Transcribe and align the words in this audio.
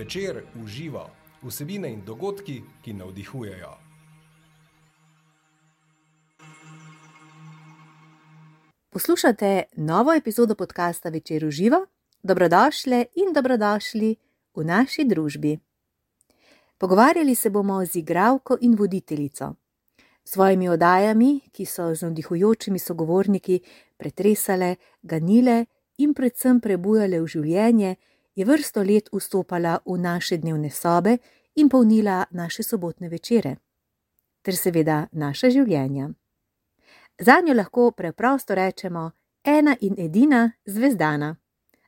Večer 0.00 0.42
uživa 0.64 1.10
vsebine 1.42 1.90
in 1.92 2.00
dogodki, 2.04 2.62
ki 2.84 2.92
navdihujejo. 2.92 3.72
Poslušate 8.90 9.62
novo 9.76 10.14
epizodo 10.14 10.54
podcasta 10.54 11.08
Večer 11.08 11.44
uživa? 11.44 11.86
Dobrodošli 12.22 13.04
in 13.14 13.32
dobrodošli 13.34 14.16
v 14.54 14.64
naši 14.64 15.04
družbi. 15.04 15.58
Pogovarjali 16.78 17.34
se 17.34 17.50
bomo 17.50 17.84
z 17.84 17.96
igralko 17.96 18.56
in 18.60 18.76
voditeljico. 18.76 19.54
S 20.24 20.32
svojimi 20.32 20.68
oddajami, 20.68 21.40
ki 21.52 21.66
so 21.66 21.94
z 21.94 22.02
navdihujočimi 22.02 22.78
sogovorniki 22.78 23.60
pretresale, 23.96 24.76
ganile 25.02 25.66
in 25.98 26.14
predvsem 26.14 26.60
prebujale 26.60 27.20
v 27.20 27.26
življenje, 27.26 27.96
je 28.40 28.46
vrsto 28.46 28.80
let 28.82 29.08
vstopala 29.12 29.78
v 29.84 29.98
naše 29.98 30.38
dnevne 30.38 30.70
sobe 30.70 31.18
in 31.54 31.68
polnila 31.68 32.24
naše 32.30 32.62
sobotne 32.62 33.08
večere, 33.08 33.56
ter 34.42 34.56
seveda 34.56 35.08
naša 35.12 35.50
življenja. 35.52 36.08
Za 37.20 37.40
njo 37.44 37.54
lahko 37.54 37.90
preprosto 37.90 38.54
rečemo 38.54 39.10
ena 39.44 39.76
in 39.80 39.98
edina 39.98 40.52
zvezdana. 40.64 41.36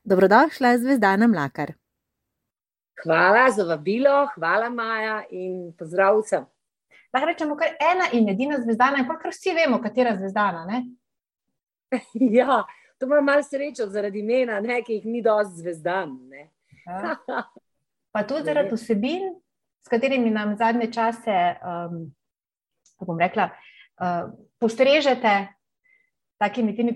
Dobrodošla, 0.05 0.77
zvezdana 0.79 1.27
Mlakar. 1.27 1.73
Hvala 3.03 3.51
za 3.51 3.65
vabilo, 3.65 4.29
hvala 4.35 4.69
Maja 4.71 5.23
in 5.31 5.73
pozdrav 5.79 6.21
vsem. 6.21 6.45
Lahko 7.15 7.31
rečemo, 7.31 7.57
kar 7.57 7.73
ena 7.81 8.11
in 8.13 8.29
edina 8.29 8.61
zvezdana, 8.61 9.01
in 9.01 9.09
kar 9.09 9.33
vsi 9.33 9.57
vemo, 9.57 9.81
katera 9.81 10.17
zvezdana. 10.17 10.67
Ne? 10.69 10.85
ja, 12.39 12.61
to 13.03 13.07
ima 13.07 13.21
malo 13.21 13.43
srečo 13.43 13.87
zaradi 13.91 14.21
imena, 14.21 14.61
ne, 14.61 14.83
ki 14.87 15.01
jih 15.01 15.07
ni 15.11 15.23
dosti 15.23 15.59
zvezdan. 15.59 16.15
Ja. 16.87 17.17
Pa 18.15 18.23
tudi 18.23 18.45
zaradi 18.47 18.77
vsebin, 18.77 19.33
s 19.83 19.91
katerimi 19.91 20.31
nam 20.31 20.55
zadnje 20.57 20.87
čase, 20.93 21.39
um, 21.67 22.05
bom 23.03 23.19
rekla, 23.19 23.49
uh, 23.99 24.31
postrežete 24.63 25.33
takimi 26.39 26.77
temi 26.77 26.95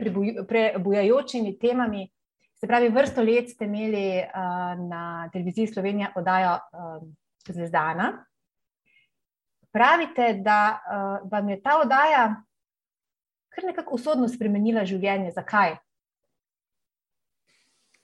prebujajočimi 0.49 1.57
temami. 1.59 2.05
Se 2.55 2.69
pravi, 2.71 2.93
vrsto 2.95 3.25
let 3.27 3.51
ste 3.51 3.67
imeli 3.67 4.23
uh, 4.23 4.79
na 4.87 5.29
televiziji 5.33 5.67
Slovenija 5.67 6.12
oddajo 6.15 6.53
uh, 6.55 7.03
Zvezdana. 7.49 8.12
Pravite, 9.73 10.37
da 10.39 10.61
uh, 10.79 11.31
vam 11.33 11.49
je 11.49 11.62
ta 11.62 11.81
oddaja 11.83 12.29
kar 13.49 13.65
nekako 13.65 13.99
usodno 13.99 14.29
spremenila 14.29 14.84
življenje. 14.84 15.33
Zakaj? 15.34 15.79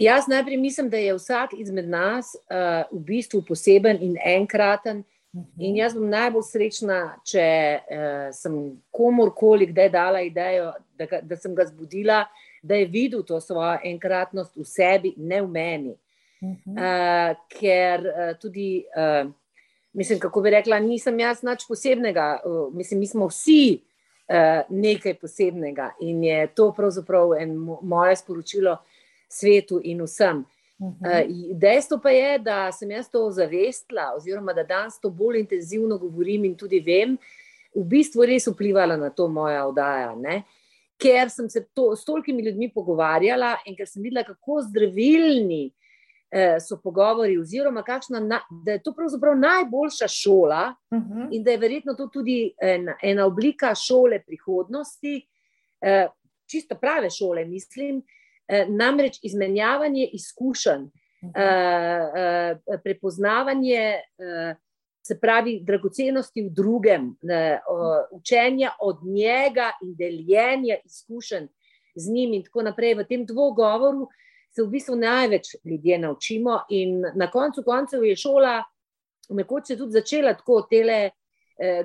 Jaz 0.02 0.26
najprej 0.26 0.56
mislim, 0.56 0.90
da 0.90 0.96
je 0.96 1.14
vsak 1.14 1.50
izmed 1.58 1.88
nas 1.88 2.34
uh, 2.34 2.98
v 2.98 3.04
bistvu 3.04 3.42
poseben 3.48 3.98
in 4.02 4.16
enkraten. 4.24 5.04
Mhm. 5.34 5.62
In 5.62 5.76
jaz 5.76 5.94
bom 5.94 6.08
najbolj 6.10 6.42
srečna, 6.42 6.98
če 7.24 7.44
uh, 7.78 8.32
sem 8.34 8.56
komorkoli 8.90 9.68
kdaj 9.70 9.90
dala 9.94 10.20
idejo, 10.26 10.72
da, 10.98 11.06
ga, 11.06 11.20
da 11.22 11.38
sem 11.38 11.54
ga 11.54 11.64
zbudila, 11.70 12.24
da 12.62 12.74
je 12.74 12.88
videl 12.90 13.22
to 13.22 13.40
svojo 13.40 13.78
enkratnost 13.84 14.56
v 14.56 14.66
sebi, 14.66 15.14
ne 15.16 15.38
v 15.42 15.48
meni. 15.48 15.94
Uh, 16.42 17.38
ker 17.54 18.02
uh, 18.02 18.34
tudi, 18.42 18.82
uh, 18.98 19.30
mislim, 19.94 20.18
kako 20.18 20.42
bi 20.42 20.50
rekla, 20.58 20.82
nisem 20.82 21.20
jaz 21.22 21.44
nič 21.46 21.62
posebnega. 21.68 22.40
Uh, 22.44 22.74
mislim, 22.74 23.00
mi 23.00 23.06
smo 23.06 23.30
vsi 23.30 23.78
uh, 23.78 24.66
nekaj 24.68 25.14
posebnega 25.22 25.92
in 26.00 26.24
je 26.26 26.46
to 26.58 26.72
pravzaprav 26.74 27.38
eno 27.38 27.78
moje 27.82 28.18
sporočilo 28.18 28.80
svetu 29.32 29.80
in 29.84 30.02
vsem. 30.04 30.44
Uh, 30.82 31.22
dejstvo 31.54 32.00
pa 32.02 32.10
je, 32.10 32.38
da 32.42 32.56
sem 32.74 32.90
jaz 32.90 33.06
to 33.10 33.20
zavestila, 33.30 34.08
oziroma 34.16 34.52
da 34.52 34.64
danes 34.66 34.98
to 35.00 35.10
bolj 35.10 35.38
intenzivno 35.38 35.98
govorim 35.98 36.44
in 36.44 36.56
tudi 36.58 36.80
vem, 36.82 37.14
v 37.74 37.84
bistvu 37.88 38.26
res 38.26 38.48
vplivala 38.50 38.96
na 38.98 39.10
to 39.14 39.28
moja 39.30 39.62
oddaja. 39.68 40.12
Ne? 40.18 40.42
Ker 41.00 41.30
sem 41.30 41.48
se 41.50 41.64
to, 41.74 41.92
s 41.96 42.04
tolkimi 42.04 42.42
ljudmi 42.44 42.72
pogovarjala 42.74 43.56
in 43.66 43.76
ker 43.78 43.88
sem 43.88 44.02
videla, 44.02 44.24
kako 44.26 44.60
zdravilni 44.66 45.64
eh, 46.32 46.58
so 46.60 46.80
pogovori, 46.82 47.38
oziroma 47.40 47.84
kakšna, 47.86 48.20
na, 48.20 48.40
da 48.64 48.76
je 48.76 48.82
to 48.82 48.94
pravzaprav 48.96 49.38
najboljša 49.38 50.08
šola 50.08 50.64
uh 50.90 50.98
-huh. 50.98 51.28
in 51.30 51.44
da 51.44 51.50
je 51.50 51.62
verjetno 51.62 51.94
to 51.94 52.06
tudi 52.06 52.54
ena, 52.60 52.96
ena 53.02 53.26
oblika 53.26 53.74
šole 53.74 54.22
prihodnosti, 54.26 55.26
eh, 55.80 56.08
čisto 56.46 56.74
prave 56.74 57.10
šole, 57.10 57.44
mislim. 57.44 58.02
Eh, 58.48 58.66
namreč 58.68 59.18
izmenjavanje 59.22 60.06
izkušenj, 60.12 60.82
uh 60.82 61.30
-huh. 61.34 62.52
uh, 62.74 62.80
prepoznavanje, 62.84 63.94
se 65.06 65.20
pravi, 65.20 65.60
dragocenosti 65.64 66.42
v 66.42 66.50
drugem, 66.50 67.06
uh, 67.06 68.18
učenja 68.20 68.70
od 68.80 68.98
njega 69.04 69.70
in 69.82 69.94
deljenja 69.94 70.76
izkušenj 70.84 71.46
z 71.94 72.12
njim, 72.12 72.32
in 72.32 72.42
tako 72.42 72.62
naprej. 72.62 72.94
V 72.94 73.04
tem 73.08 73.26
dvogovoru 73.26 74.08
se 74.50 74.62
v 74.62 74.66
bistvu 74.66 74.96
največ 74.96 75.54
ljudje 75.64 75.98
naučimo, 75.98 76.60
in 76.70 77.04
na 77.14 77.30
koncu 77.30 77.62
koncev 77.62 78.04
je 78.04 78.16
šola, 78.16 78.62
nekoč 79.28 79.70
je 79.70 79.78
tudi 79.78 79.92
začela 79.92 80.34
tako 80.34 80.66
tele. 80.70 81.10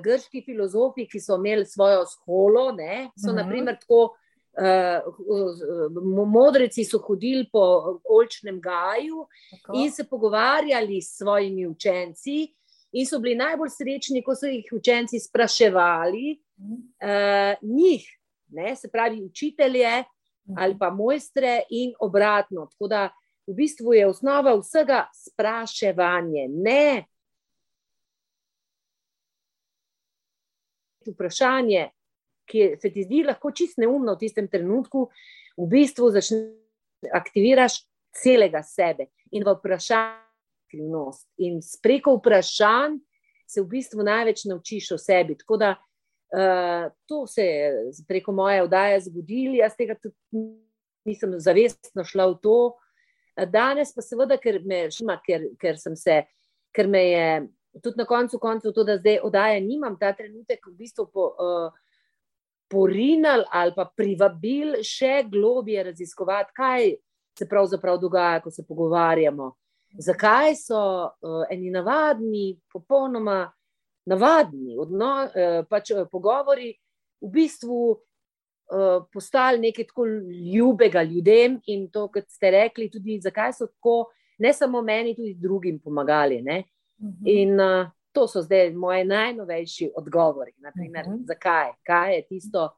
Grški 0.02 0.42
filozofi, 0.42 1.04
ki 1.06 1.20
so 1.20 1.36
imeli 1.36 1.66
svojo 1.66 2.06
skolo, 2.06 2.72
ne, 2.72 3.10
so 3.16 3.30
uh 3.30 3.32
-huh. 3.32 3.36
naprimer 3.36 3.76
tako 3.80 4.02
uh, 4.02 4.16
modreci 6.24 6.84
so 6.84 6.98
hodili 6.98 7.48
po 7.52 7.60
olčnem 8.04 8.60
gaju 8.60 9.26
Tako. 9.50 9.72
in 9.76 9.90
se 9.92 10.04
pogovarjali 10.04 11.02
s 11.02 11.18
svojimi 11.18 11.66
učenci, 11.66 12.54
in 12.92 13.06
so 13.06 13.18
bili 13.18 13.36
najbolj 13.36 13.70
srečni, 13.70 14.22
ko 14.24 14.34
so 14.34 14.46
jih 14.46 14.72
učenci 14.72 15.20
spraševali, 15.20 16.38
uh, 16.58 17.54
njih, 17.62 18.06
ne, 18.48 18.76
se 18.76 18.90
pravi, 18.90 19.22
učitelje 19.22 20.04
ali 20.56 20.78
pa 20.78 20.90
mojstre, 20.90 21.62
in 21.70 21.92
obratno. 22.00 22.66
Tako 22.72 22.88
da 22.88 23.10
v 23.46 23.54
bistvu 23.54 23.94
je 23.94 24.06
osnova 24.08 24.54
vsega 24.56 25.06
spraševanje. 25.12 26.48
Ne. 26.48 27.04
Vprašanje, 31.06 31.88
ki 32.48 32.70
se 32.80 32.90
ti 32.92 33.04
zdi 33.04 33.24
lahko 33.26 33.52
čist 33.52 33.78
neumno 33.78 34.14
v 34.16 34.24
tistem 34.24 34.48
trenutku, 34.48 35.08
v 35.58 35.68
bistvu 35.68 36.10
začneš 36.14 36.56
aktiviraš 37.14 37.82
celega 38.16 38.62
sebe 38.66 39.10
in 39.30 39.44
v 39.44 39.54
vprašanju 39.54 40.28
skrivnost. 40.68 41.28
In 41.38 41.60
preko 41.82 42.16
vprašanj 42.16 42.98
se 43.48 43.62
v 43.62 43.66
bistvu 43.66 44.02
največ 44.02 44.44
naučiš 44.44 44.92
o 44.92 44.98
sebi. 44.98 45.36
Tako 45.38 45.56
da 45.56 45.70
uh, 45.76 46.92
to 47.06 47.26
se 47.26 47.42
je 47.42 47.92
preko 48.08 48.32
moje 48.32 48.62
vdaje 48.66 49.00
zgodilo, 49.00 49.54
jaz 49.54 49.76
tega 49.76 49.94
tudi 49.94 50.16
nisem 51.04 51.38
zavestno 51.40 52.04
šla 52.04 52.26
v 52.26 52.38
to. 52.42 52.58
Danes 53.48 53.94
pa 53.94 54.02
seveda, 54.02 54.36
ker 54.36 54.60
me 54.66 54.88
šima, 54.90 55.20
ker, 55.24 55.46
ker 55.60 55.78
sem 55.78 55.94
se, 55.96 56.24
ker 56.74 56.88
me 56.90 57.02
je 57.06 57.26
tudi 57.82 58.00
na 58.00 58.04
koncu 58.04 58.38
koncev 58.42 58.74
to, 58.74 58.84
da 58.84 58.98
zdaj 58.98 59.20
oddaje 59.22 59.60
nimam 59.62 59.96
ta 59.98 60.12
trenutek 60.12 60.66
v 60.66 60.74
bistvu 60.76 61.06
po. 61.12 61.34
Uh, 61.38 61.84
porinili 62.68 63.44
ali 63.50 63.72
pa 63.76 63.88
privabili 63.96 64.84
še 64.84 65.24
globije 65.30 65.82
raziskovati, 65.90 66.52
kaj 66.56 66.92
se 67.38 67.48
pravzaprav 67.48 67.98
dogaja, 67.98 68.40
ko 68.40 68.50
se 68.50 68.64
pogovarjamo. 68.66 69.52
Zakaj 69.98 70.54
so 70.56 70.80
uh, 71.06 71.44
eni 71.50 71.70
navadni, 71.70 72.58
popolnoma 72.72 73.46
navadni 74.06 74.76
odno, 74.78 75.12
uh, 75.24 75.62
pač, 75.68 75.94
uh, 75.94 76.04
pogovori 76.12 76.72
v 77.24 77.30
bistvu 77.32 77.78
uh, 77.92 79.06
postali 79.12 79.62
nekaj 79.62 79.88
tako 79.88 80.06
ljubega 80.54 81.02
ljudem 81.02 81.60
in 81.66 81.88
to, 81.90 82.08
kot 82.12 82.28
ste 82.28 82.50
rekli, 82.50 82.90
tudi 82.92 83.20
zakaj 83.24 83.54
so 83.56 83.70
tako, 83.70 84.10
ne 84.38 84.52
samo 84.52 84.82
meni, 84.82 85.16
tudi 85.16 85.34
drugim 85.34 85.80
pomagali. 85.80 86.42
Uh 86.42 86.42
mhm. 86.44 87.08
-huh. 87.08 87.32
In 87.32 87.60
uh, 87.60 87.88
to 88.18 88.26
so 88.28 88.42
zdaj 88.42 88.72
moji 88.74 89.04
najnovejši 89.04 89.92
odgovori. 89.96 90.52
Naprimer, 90.58 91.06
uh 91.06 91.12
mhm. 91.12 91.22
-huh. 91.22 91.26
Zakaj? 91.26 91.70
Kaj 91.82 92.14
je 92.14 92.26
tisto, 92.26 92.68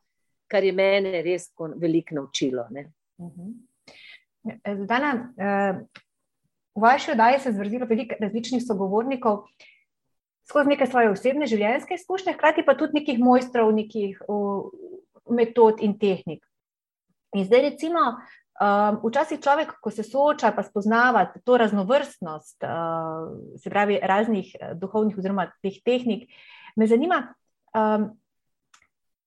kar 0.48 0.64
je 0.64 0.72
mene 0.72 1.22
res 1.22 1.52
veliko 1.76 2.14
naučilo? 2.14 2.66
Uh 3.16 3.26
mhm. 3.26 3.40
-huh. 3.40 4.84
Zdana, 4.84 5.32
uh, 5.36 5.80
v 6.74 6.82
vaši 6.82 7.10
oddaji 7.10 7.40
se 7.40 7.48
je 7.48 7.52
zvrstilo 7.52 7.86
veliko 7.86 8.14
različnih 8.20 8.62
sogovornikov. 8.66 9.44
Skozi 10.48 10.68
neke 10.68 10.86
svoje 10.86 11.10
osebne 11.10 11.46
življenjske 11.46 11.94
izkušnje, 11.94 12.32
hkrati 12.32 12.62
pa 12.66 12.74
tudi 12.74 12.92
nekih 12.94 13.18
mojstrov, 13.18 13.72
nekih 13.74 14.22
metod 15.30 15.74
in 15.80 15.98
tehnik. 15.98 16.44
In 17.34 17.44
zdaj, 17.44 17.60
recimo, 17.60 18.00
Um, 18.60 18.98
včasih 19.00 19.40
človek, 19.40 19.70
ko 19.80 19.88
se 19.88 20.04
sooča, 20.04 20.50
pa 20.52 20.60
spoznava 20.60 21.22
to 21.44 21.56
raznovrstnost, 21.56 22.60
uh, 22.68 23.30
se 23.56 23.70
pravi, 23.72 23.96
raznih 24.02 24.50
eh, 24.52 24.74
duhovnih 24.76 25.16
oziroma 25.16 25.46
teh 25.64 25.78
tehnik, 25.80 26.26
me 26.76 26.86
zanima, 26.86 27.22
um, 27.72 28.04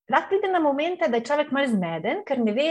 lahko 0.05 0.29
pride 0.29 0.51
na 0.53 0.61
momente, 0.61 1.09
da 1.09 1.17
je 1.17 1.25
človek 1.25 1.49
malce 1.49 1.73
zmeden, 1.73 2.21
ker 2.27 2.45
ne 2.45 2.53
ve, 2.53 2.69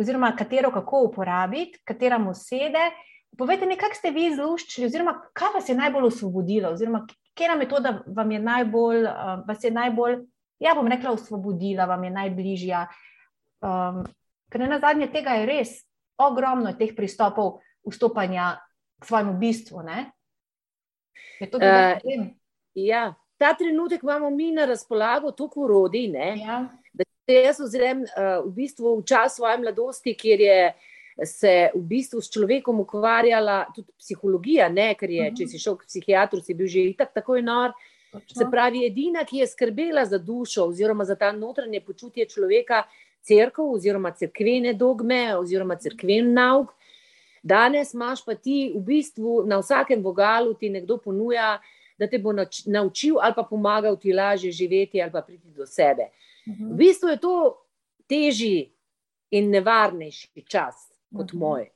oziroma 0.00 0.32
katero 0.38 0.72
kako 0.72 1.02
uporabiti, 1.10 1.82
katera 1.84 2.16
mu 2.18 2.32
sede, 2.32 2.88
povejte 3.36 3.68
mi, 3.68 3.76
kako 3.76 4.00
ste 4.00 4.16
vi 4.16 4.30
izluščili, 4.32 4.88
oziroma 4.88 5.18
kaj 5.36 5.52
vas 5.58 5.68
je 5.68 5.76
najbolj 5.76 6.08
osvobodilo, 6.14 6.72
oziroma 6.72 7.04
katera 7.04 7.60
metoda 7.60 7.98
vam 8.06 8.32
je 8.32 8.40
najbolj, 8.40 9.04
uh, 9.04 9.36
vas 9.44 9.68
je 9.68 9.76
najbolj, 9.76 10.22
ja, 10.64 10.72
bom 10.72 10.88
rekla, 10.88 11.12
osvobodila, 11.12 11.84
vam 11.92 12.08
je 12.08 12.16
najbližja. 12.22 12.86
Um, 13.60 14.06
ker 14.54 14.68
na 14.70 14.78
zadnje 14.78 15.10
tega 15.10 15.34
je 15.40 15.46
res 15.50 15.70
ogromno 16.22 16.70
teh 16.78 16.94
pristopov 16.94 17.58
vstopanja 17.82 18.54
k 19.02 19.08
svojemu 19.08 19.32
bistvu. 19.40 19.82
Ne? 19.82 20.06
Je 21.42 21.50
to? 21.50 21.58
Uh, 21.58 22.30
ja, 22.78 23.08
ta 23.34 23.50
trenutek 23.58 24.06
imamo 24.06 24.30
mi 24.30 24.52
na 24.54 24.68
razpolago 24.70 25.34
toliko 25.34 25.66
urodi. 25.66 26.06
Ja. 26.14 26.62
Jaz 27.26 27.58
ozrem 27.64 28.04
uh, 28.06 28.46
v 28.46 28.52
bistvu 28.62 29.00
v 29.00 29.06
čas 29.08 29.40
svoje 29.40 29.58
mladosti, 29.58 30.14
kjer 30.14 30.40
je 30.40 30.60
se 31.26 31.70
v 31.74 31.82
bistvu 31.82 32.20
s 32.22 32.30
človekom 32.30 32.80
ukvarjala 32.82 33.64
tudi 33.74 33.90
psihologija, 33.98 34.68
ne? 34.68 34.94
ker 34.94 35.10
je, 35.10 35.22
uh 35.22 35.28
-huh. 35.32 35.36
če 35.36 35.44
mhm. 35.44 35.50
si 35.50 35.58
šel 35.58 35.76
k 35.76 35.86
psihiatru, 35.86 36.40
si 36.40 36.54
bil 36.54 36.66
že 36.66 36.86
itak 36.94 37.14
tako 37.14 37.40
nor. 37.40 37.74
Točno. 38.12 38.38
Se 38.38 38.46
pravi, 38.50 38.86
edina, 38.86 39.24
ki 39.24 39.38
je 39.38 39.46
skrbela 39.46 40.04
za 40.04 40.18
dušo 40.18 40.64
oziroma 40.64 41.04
za 41.04 41.16
ta 41.16 41.32
notranje 41.32 41.80
počutje 41.80 42.28
človeka, 42.28 42.84
crkva 43.26 43.64
oziroma 43.64 44.12
crkvene 44.12 44.74
dogme 44.74 45.36
oziroma 45.36 45.76
crkven 45.76 46.32
nauk. 46.34 46.74
Danes 47.42 47.92
imaš 47.94 48.24
pa 48.24 48.34
ti 48.34 48.72
v 48.76 48.80
bistvu 48.84 49.42
na 49.46 49.58
vsakem 49.60 50.02
vogalu 50.02 50.54
ti 50.54 50.70
nekdo 50.70 50.96
ponuja, 50.98 51.58
da 51.98 52.08
te 52.10 52.18
bo 52.18 52.32
naučil 52.66 53.20
ali 53.20 53.34
pa 53.36 53.42
pomagal 53.42 53.96
ti 54.00 54.12
lažje 54.12 54.52
živeti 54.52 55.02
ali 55.02 55.12
pa 55.12 55.22
priti 55.22 55.48
do 55.48 55.66
sebe. 55.66 56.08
Uh 56.46 56.52
-huh. 56.52 56.72
V 56.72 56.76
bistvu 56.76 57.08
je 57.08 57.20
to 57.20 57.64
težji 58.08 58.72
in 59.30 59.50
nevarnejši 59.50 60.44
čas 60.48 60.90
kot 61.16 61.30
uh 61.30 61.34
mhm. 61.34 61.38
moj. 61.38 61.70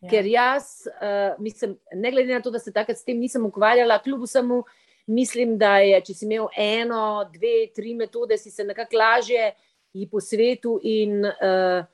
Ja. 0.00 0.10
Ker 0.10 0.26
jaz, 0.26 0.64
uh, 0.86 1.42
mislim, 1.42 1.78
ne 1.92 2.10
glede 2.10 2.34
na 2.34 2.40
to, 2.40 2.50
da 2.50 2.58
se 2.58 2.72
takrat 2.72 2.98
s 2.98 3.04
tem 3.04 3.18
nisem 3.18 3.46
ukvarjala, 3.46 3.98
kljub 3.98 4.22
vsemu, 4.22 4.62
mislim, 5.06 5.58
da 5.58 5.78
je, 5.78 6.00
če 6.00 6.14
si 6.14 6.24
imel 6.24 6.48
eno, 6.56 7.30
dve, 7.32 7.72
tri 7.74 7.94
metode, 7.94 8.38
si 8.38 8.50
se 8.50 8.64
nekako 8.64 8.96
lažje 8.96 9.52
jih 9.94 10.08
po 10.10 10.20
svetu 10.20 10.78
in 10.82 11.22
uh, 11.24 11.84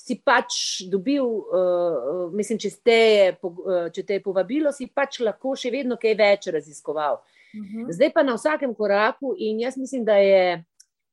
si 0.00 0.16
pač 0.24 0.82
dobil, 0.88 1.24
uh, 1.24 2.30
mislim, 2.32 2.58
če 2.58 2.70
te, 2.84 2.98
je, 2.98 3.26
uh, 3.44 3.90
če 3.92 4.04
te 4.06 4.16
je 4.16 4.24
povabilo, 4.24 4.72
si 4.72 4.88
pač 4.88 5.20
lahko 5.20 5.52
še 5.58 5.72
vedno 5.74 5.98
kaj 6.00 6.16
več 6.16 6.48
raziskoval. 6.54 7.20
Uh 7.20 7.60
mhm. 7.60 7.84
-huh. 7.84 7.92
Zdaj 7.92 8.12
pa 8.14 8.22
na 8.22 8.34
vsakem 8.34 8.74
koraku 8.74 9.34
in 9.38 9.60
jaz 9.60 9.76
mislim, 9.76 10.04
da 10.04 10.16
je 10.16 10.64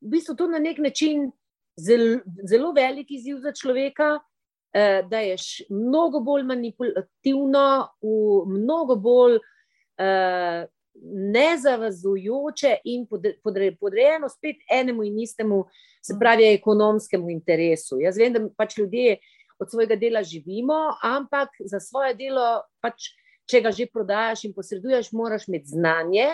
v 0.02 0.10
bistvu 0.10 0.36
to 0.36 0.48
na 0.48 0.60
nek 0.60 0.78
način 0.78 1.32
zelo, 1.76 2.20
zelo 2.44 2.72
velik 2.72 3.12
izziv 3.12 3.38
za 3.40 3.52
človeka. 3.52 4.20
Eh, 4.74 5.04
da 5.10 5.20
je 5.20 5.36
mnogo 5.70 6.20
bolj 6.20 6.44
manipulativno, 6.44 7.88
mnogo 8.48 8.96
bolj 8.96 9.36
uh, 9.36 10.68
nezavezujoče 11.04 12.76
in 12.84 13.06
podrejeno 13.82 14.30
spet 14.30 14.64
enemu 14.72 15.04
in 15.04 15.20
istemu, 15.20 15.66
se 16.02 16.16
mm. 16.16 16.20
pravi, 16.20 16.48
ekonomskemu 16.54 17.30
interesu. 17.30 18.00
Jaz 18.02 18.18
vem, 18.18 18.34
da 18.34 18.44
pač 18.58 18.78
ljudje 18.78 19.18
od 19.60 19.72
svojega 19.72 19.96
dela 19.96 20.24
živimo, 20.24 20.78
ampak 21.04 21.50
za 21.66 21.80
svoje 21.80 22.14
delo, 22.14 22.62
pač, 22.82 23.12
če 23.50 23.62
ga 23.62 23.72
že 23.72 23.90
prodajaš 23.94 24.46
in 24.46 24.54
posreduješ, 24.54 25.12
moraš 25.12 25.48
imeti 25.48 25.74
znanje. 25.74 26.30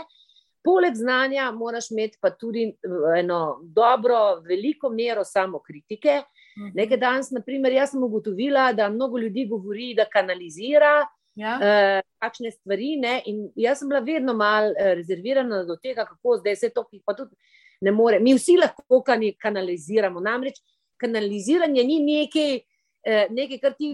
Poleg 0.63 0.95
znanja, 0.95 1.49
moraš 1.51 1.89
imeti 1.91 2.17
pa 2.21 2.31
tudi 2.31 2.69
eh, 2.71 2.99
eno 3.19 3.59
dobro, 3.63 4.41
veliko 4.47 4.89
mero 4.89 5.23
samokritike. 5.23 6.21
Mhm. 6.57 6.71
Nekaj 6.75 6.97
danes, 6.97 7.31
naprimer, 7.31 7.73
jaz 7.73 7.91
sem 7.91 8.03
ugotovila, 8.03 8.71
da 8.73 8.89
mnogo 8.89 9.19
ljudi 9.19 9.47
govori, 9.49 9.93
da 9.97 10.05
kanalizira 10.05 11.03
ja. 11.35 11.55
uh, 11.57 11.99
kakšne 12.21 12.51
stvari. 12.51 12.95
Ne? 13.01 13.15
In 13.29 13.47
jaz 13.55 13.81
sem 13.81 13.89
bila 13.89 14.03
vedno 14.03 14.33
malo 14.37 14.73
uh, 14.73 14.93
rezervirana 14.97 15.63
do 15.67 15.77
tega, 15.81 16.05
kako 16.05 16.37
zdaj 16.41 16.55
se 16.55 16.69
to, 16.69 16.85
pa 17.05 17.15
tudi 17.17 17.35
ne 17.81 17.91
more. 17.91 18.19
Mi 18.19 18.35
vsi 18.37 18.57
lahko 18.61 19.03
kanaliziramo. 19.41 20.19
Namreč 20.23 20.61
kanaliziranje 21.01 21.83
ni 21.83 21.99
nekaj, 22.03 22.61
uh, 23.07 23.25
nekaj 23.33 23.59
kar 23.63 23.75
ti 23.77 23.91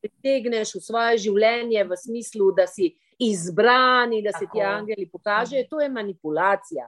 pritegneš 0.00 0.74
v 0.78 0.80
svoje 0.80 1.18
življenje, 1.26 1.84
v 1.84 1.96
smislu, 1.96 2.52
da 2.56 2.66
si 2.66 2.94
izbrani, 3.20 4.22
da 4.24 4.32
se 4.32 4.46
ti 4.52 4.62
angeli 4.64 5.08
pokažejo, 5.12 5.66
to 5.68 5.80
je 5.80 5.90
manipulacija. 5.92 6.86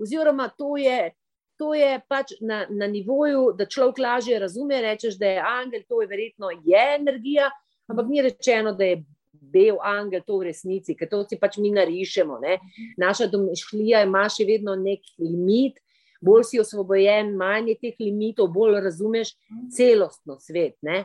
Oziroma, 0.00 0.48
to 0.48 0.78
je, 0.80 1.12
to 1.60 1.74
je 1.76 2.00
pač 2.08 2.32
na, 2.40 2.64
na 2.70 2.88
nivoju, 2.90 3.52
da 3.58 3.68
človek 3.68 4.00
lažje 4.00 4.38
razume, 4.40 4.80
rečeš, 4.82 5.18
da 5.20 5.34
je 5.34 5.44
angel, 5.44 5.84
to 5.88 6.00
je 6.02 6.08
verjetno 6.08 6.50
je 6.64 6.86
energija, 6.96 7.50
ampak 7.90 8.08
ni 8.08 8.22
rečeno, 8.22 8.72
da 8.72 8.84
je 8.84 9.02
bel 9.32 9.78
angel 9.82 10.22
to 10.26 10.38
v 10.40 10.50
resnici, 10.50 10.96
ker 10.98 11.08
to 11.10 11.22
si 11.28 11.38
pač 11.38 11.58
mi 11.62 11.70
narišemo. 11.74 12.38
Ne? 12.42 12.58
Naša 13.00 13.28
domišljija 13.32 14.04
ima 14.06 14.26
še 14.28 14.46
vedno 14.48 14.76
nek 14.78 15.04
limit. 15.18 15.80
Bolj 16.24 16.46
si 16.48 16.60
osvobojen, 16.60 17.34
manj 17.36 17.74
je 17.74 17.80
teh 17.82 17.98
limitov, 18.00 18.48
bolj 18.54 18.78
razumeš 18.80 19.34
celostno 19.76 20.38
svet. 20.40 20.78
Ne? 20.80 21.04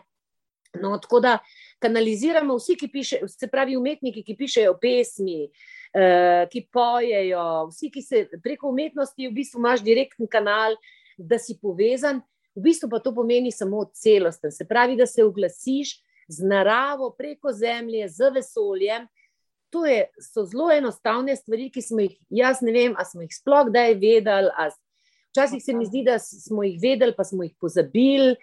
No, 0.79 0.93
tako 1.01 1.19
da 1.19 1.33
kanaliziramo 1.83 2.55
vsi, 2.55 2.77
ki 2.79 2.87
pišejo, 2.93 3.27
se 3.27 3.49
pravi, 3.51 3.75
umetniki, 3.75 4.23
ki 4.23 4.35
pišejo 4.37 4.77
pesmi, 4.79 5.49
eh, 5.91 6.45
ki 6.51 6.61
pojejo, 6.71 7.45
vsi, 7.71 7.89
ki 7.91 8.03
se 8.05 8.23
preko 8.43 8.69
umetnosti 8.69 9.27
v 9.27 9.33
bistvu 9.33 9.59
imaš 9.59 9.83
direktni 9.83 10.29
kanal, 10.29 10.77
da 11.17 11.39
si 11.41 11.57
povezan, 11.59 12.21
v 12.55 12.69
bistvu 12.69 12.87
pa 12.89 13.01
to 13.03 13.11
pomeni 13.15 13.51
samo 13.51 13.83
celosten. 13.91 14.53
Se 14.55 14.67
pravi, 14.67 14.95
da 14.95 15.09
se 15.09 15.25
oglasiš 15.25 15.97
z 16.29 16.45
naravo, 16.45 17.09
preko 17.17 17.51
zemlje, 17.53 18.07
z 18.13 18.29
vesoljem. 18.35 19.07
To 19.73 19.85
je, 19.85 20.05
so 20.21 20.45
zelo 20.49 20.69
enostavne 20.73 21.35
stvari, 21.35 21.67
ki 21.73 21.81
smo 21.81 22.05
jih, 22.05 22.15
jaz 22.29 22.61
ne 22.65 22.73
vem, 22.73 22.95
ali 22.97 23.09
smo 23.09 23.25
jih 23.25 23.35
sploh 23.35 23.67
kdaj 23.69 23.97
vedeli. 24.01 24.69
Včasih 25.29 25.61
se 25.61 25.75
mi 25.77 25.85
zdi, 25.85 26.01
da 26.07 26.17
smo 26.19 26.63
jih 26.65 26.79
vedeli, 26.81 27.13
pa 27.17 27.25
smo 27.27 27.45
jih 27.45 27.53
pozabili 27.61 28.37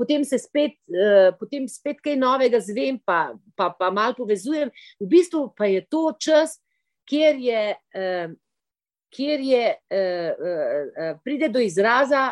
potem 0.00 0.24
se 0.24 0.38
spet, 0.38 0.78
uh, 0.88 1.28
potem 1.36 1.66
spet 1.68 1.98
kaj 2.00 2.16
novega 2.16 2.60
zvem, 2.64 2.96
pa, 3.04 3.34
pa, 3.52 3.68
pa 3.76 3.90
malo 3.92 4.16
povezujem. 4.16 4.72
V 4.96 5.08
bistvu 5.10 5.50
pa 5.56 5.68
je 5.68 5.82
to 5.92 6.06
čas, 6.16 6.56
kjer, 7.04 7.36
je, 7.36 7.64
uh, 8.00 8.32
kjer 9.12 9.44
je, 9.44 9.66
uh, 9.92 10.30
uh, 10.40 11.10
pride 11.24 11.50
do 11.52 11.60
izraza, 11.60 12.30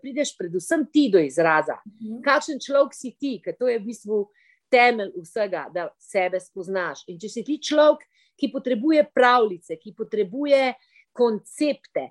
prideš 0.00 0.32
predvsem 0.38 0.86
ti 0.88 1.10
do 1.12 1.20
izraza. 1.20 1.76
Mhm. 1.84 2.22
Kakšen 2.24 2.62
človek 2.64 2.96
si 2.96 3.12
ti, 3.12 3.36
ker 3.44 3.60
to 3.60 3.68
je 3.68 3.76
v 3.76 3.84
bistvu 3.90 4.24
temelj 4.72 5.12
vsega, 5.20 5.66
da 5.74 5.90
sebe 6.00 6.40
spoznaš. 6.40 7.04
In 7.12 7.20
če 7.20 7.28
si 7.28 7.44
ti 7.46 7.58
človek, 7.60 8.06
ki 8.40 8.48
potrebuje 8.52 9.04
pravljice, 9.14 9.76
ki 9.76 9.92
potrebuje 9.96 10.72
koncepte, 11.12 12.08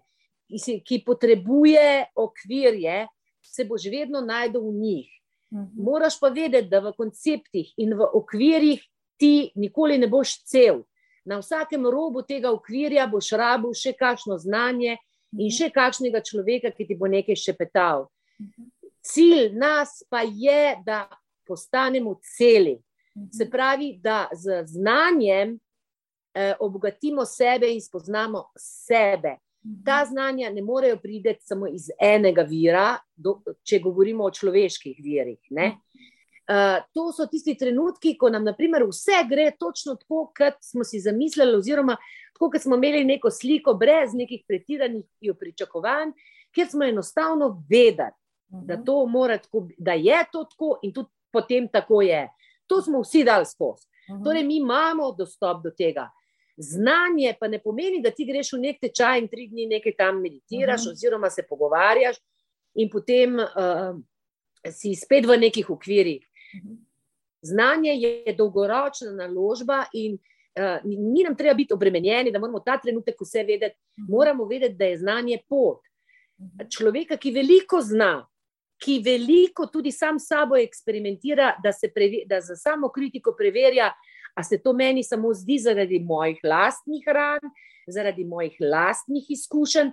ki 0.85 1.01
potrebuje 1.05 2.13
okvirje, 2.15 3.07
se 3.41 3.65
boš 3.65 3.87
vedno 3.91 4.21
najdel 4.21 4.61
v 4.69 4.73
njih. 4.77 5.09
Mhm. 5.53 5.83
Moraš 5.83 6.19
pa 6.19 6.29
vedeti, 6.29 6.69
da 6.69 6.79
v 6.79 6.93
konceptih 6.97 7.73
in 7.77 7.93
v 7.97 8.07
okvirjih 8.13 8.83
ti 9.19 9.51
nikoli 9.55 9.97
ne 9.97 10.07
boš 10.07 10.37
cel. 10.47 10.83
Na 11.25 11.37
vsakem 11.37 11.85
robu 11.85 12.23
tega 12.25 12.51
okvirja 12.51 13.07
boš 13.07 13.33
rabil 13.37 13.73
še 13.77 13.93
kakšno 13.93 14.37
znanje 14.37 14.95
in 15.33 15.47
mhm. 15.47 15.55
še 15.57 15.71
kakšnega 15.73 16.21
človeka, 16.23 16.71
ki 16.71 16.87
ti 16.87 16.95
bo 16.95 17.09
nekaj 17.11 17.35
šepetal. 17.35 18.07
Mhm. 18.39 18.69
Cilj 19.01 19.51
nas 19.57 20.03
pa 20.09 20.21
je, 20.21 20.77
da 20.85 21.07
postanemo 21.47 22.19
celi. 22.37 22.77
Se 23.37 23.49
pravi, 23.49 23.99
da 24.03 24.29
z 24.33 24.63
znanjem 24.65 25.59
eh, 26.33 26.53
obogatimo 26.59 27.25
sebe 27.25 27.73
in 27.73 27.81
spoznamo 27.81 28.43
sebe. 28.57 29.35
Ta 29.85 30.05
znanja 30.05 30.49
ne 30.49 30.61
morejo 30.61 30.97
priti 30.97 31.35
samo 31.39 31.67
iz 31.67 31.89
enega 31.99 32.41
vira, 32.41 32.97
do, 33.15 33.41
če 33.63 33.79
govorimo 33.79 34.23
o 34.23 34.31
človeških 34.31 34.97
virih. 35.03 35.39
Uh, 35.51 36.81
to 36.93 37.11
so 37.13 37.27
tisti 37.29 37.53
trenutki, 37.55 38.15
ko 38.17 38.31
nam 38.33 38.43
naprimer, 38.43 38.83
vse 38.89 39.21
gre 39.29 39.51
točno 39.59 39.95
tako, 39.95 40.31
kot 40.37 40.57
smo 40.65 40.83
si 40.83 40.99
zamislili, 40.99 41.55
oziroma 41.55 41.95
tako, 42.33 42.49
kot 42.51 42.61
smo 42.61 42.75
imeli 42.75 43.03
neko 43.05 43.29
sliko, 43.31 43.75
brez 43.77 44.15
nekih 44.17 44.41
pretiranih 44.47 45.05
pričakovanj, 45.39 46.15
ker 46.55 46.67
smo 46.67 46.83
enostavno 46.83 47.53
vedeli, 47.69 48.17
da, 48.49 48.77
tako, 48.83 49.67
da 49.77 49.93
je 49.93 50.23
to 50.31 50.43
tako 50.43 50.79
in 50.83 50.93
tudi 50.93 51.09
potem 51.31 51.67
tako 51.67 52.01
je. 52.01 52.27
To 52.67 52.81
smo 52.81 53.01
vsi 53.01 53.23
dali 53.23 53.45
skozi. 53.45 53.87
Torej, 54.23 54.43
mi 54.43 54.57
imamo 54.57 55.11
dostop 55.11 55.63
do 55.63 55.71
tega. 55.71 56.09
Znanje 56.57 57.35
pa 57.39 57.47
ne 57.47 57.59
pomeni, 57.59 58.01
da 58.03 58.11
ti 58.11 58.25
greš 58.25 58.53
v 58.53 58.59
nek 58.59 58.79
tečaj 58.81 59.19
in 59.19 59.27
tri 59.31 59.47
dni 59.49 59.67
nekaj 59.71 59.95
tam 59.97 60.21
meditiraš, 60.21 60.81
uh 60.81 60.87
-huh. 60.87 60.91
oziroma 60.91 61.29
se 61.29 61.43
pogovarjaš, 61.49 62.17
in 62.75 62.89
potem 62.89 63.39
uh, 63.39 63.95
si 64.71 64.95
spet 64.95 65.25
v 65.25 65.37
nekih 65.37 65.69
okvirih. 65.69 66.21
Uh 66.21 66.71
-huh. 66.71 66.77
Znanje 67.41 67.91
je 67.91 68.35
dolgoročna 68.37 69.11
naložba, 69.11 69.85
in 69.93 70.13
uh, 70.59 70.77
ni 70.83 71.23
nam 71.23 71.35
treba 71.35 71.53
biti 71.53 71.73
obremenjeni, 71.73 72.31
da 72.31 72.39
moramo 72.39 72.59
ta 72.59 72.77
trenutek 72.77 73.15
vse 73.21 73.43
vedeti. 73.43 73.75
Uh 73.75 74.03
-huh. 74.03 74.09
Moramo 74.09 74.45
vedeti, 74.45 74.75
da 74.75 74.85
je 74.85 74.97
znanje 74.97 75.37
pot. 75.49 75.79
Uh 76.37 76.45
-huh. 76.45 76.77
Človeka, 76.77 77.17
ki 77.17 77.31
veliko 77.31 77.81
zna, 77.81 78.27
ki 78.81 79.01
veliko 79.05 79.67
tudi 79.69 79.91
sam 79.91 80.19
s 80.19 80.31
sabo 80.31 80.57
eksperimentira, 80.57 81.53
da, 81.63 81.71
preve, 81.93 82.23
da 82.25 82.41
za 82.41 82.55
samo 82.55 82.89
kritiko 82.89 83.35
preverja, 83.37 83.91
ali 84.35 84.45
se 84.45 84.57
to 84.63 84.73
meni 84.73 85.03
samo 85.03 85.33
zdi 85.33 85.59
zaradi 85.59 85.99
mojih 85.99 86.39
lastnih 86.43 87.03
ran, 87.05 87.51
zaradi 87.87 88.25
mojih 88.25 88.57
lastnih 88.59 89.29
izkušenj. 89.29 89.91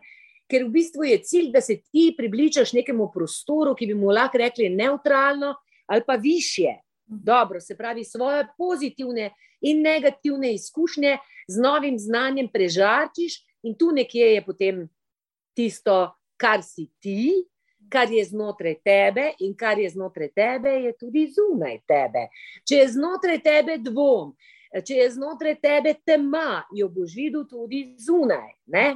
Ker 0.49 0.65
v 0.65 0.73
bistvu 0.73 1.05
je 1.05 1.19
cilj, 1.21 1.51
da 1.53 1.61
se 1.61 1.77
ti 1.93 2.15
približaš 2.17 2.73
nekemu 2.73 3.11
prostoru, 3.13 3.75
ki 3.77 3.91
bi 3.91 3.95
mu 3.95 4.09
lahko 4.09 4.39
rekli 4.41 4.71
neutralno 4.73 5.55
ali 5.87 6.03
pa 6.07 6.15
više. 6.17 6.79
Dobro, 7.05 7.61
se 7.61 7.77
pravi, 7.77 8.05
svoje 8.05 8.47
pozitivne 8.59 9.31
in 9.61 9.83
negativne 9.83 10.55
izkušnje 10.55 11.19
z 11.49 11.61
novim 11.61 11.99
znanjem 11.99 12.49
prežarčiš, 12.53 13.43
in 13.63 13.75
tu 13.75 13.91
nekje 13.93 14.35
je 14.35 14.45
potem 14.45 14.89
tisto, 15.57 16.15
kar 16.37 16.63
si 16.63 16.89
ti, 17.01 17.45
kar 17.91 18.11
je 18.13 18.25
znotraj 18.25 18.77
tebe, 18.85 19.33
in 19.45 19.55
kar 19.57 19.79
je 19.79 19.91
znotraj 19.91 20.31
tebe, 20.37 20.71
je 20.87 20.93
tudi 20.99 21.27
zunaj 21.33 21.81
tebe. 21.89 22.29
Če 22.69 22.83
je 22.83 22.89
znotraj 22.95 23.41
tebe 23.45 23.79
dvom, 23.83 24.33
če 24.85 25.01
je 25.03 25.11
znotraj 25.17 25.57
tebe 25.63 25.95
tema, 26.07 26.63
jo 26.75 26.89
boš 26.93 27.17
videl 27.17 27.47
tudi 27.49 27.85
zunaj. 27.99 28.53
Ne? 28.67 28.93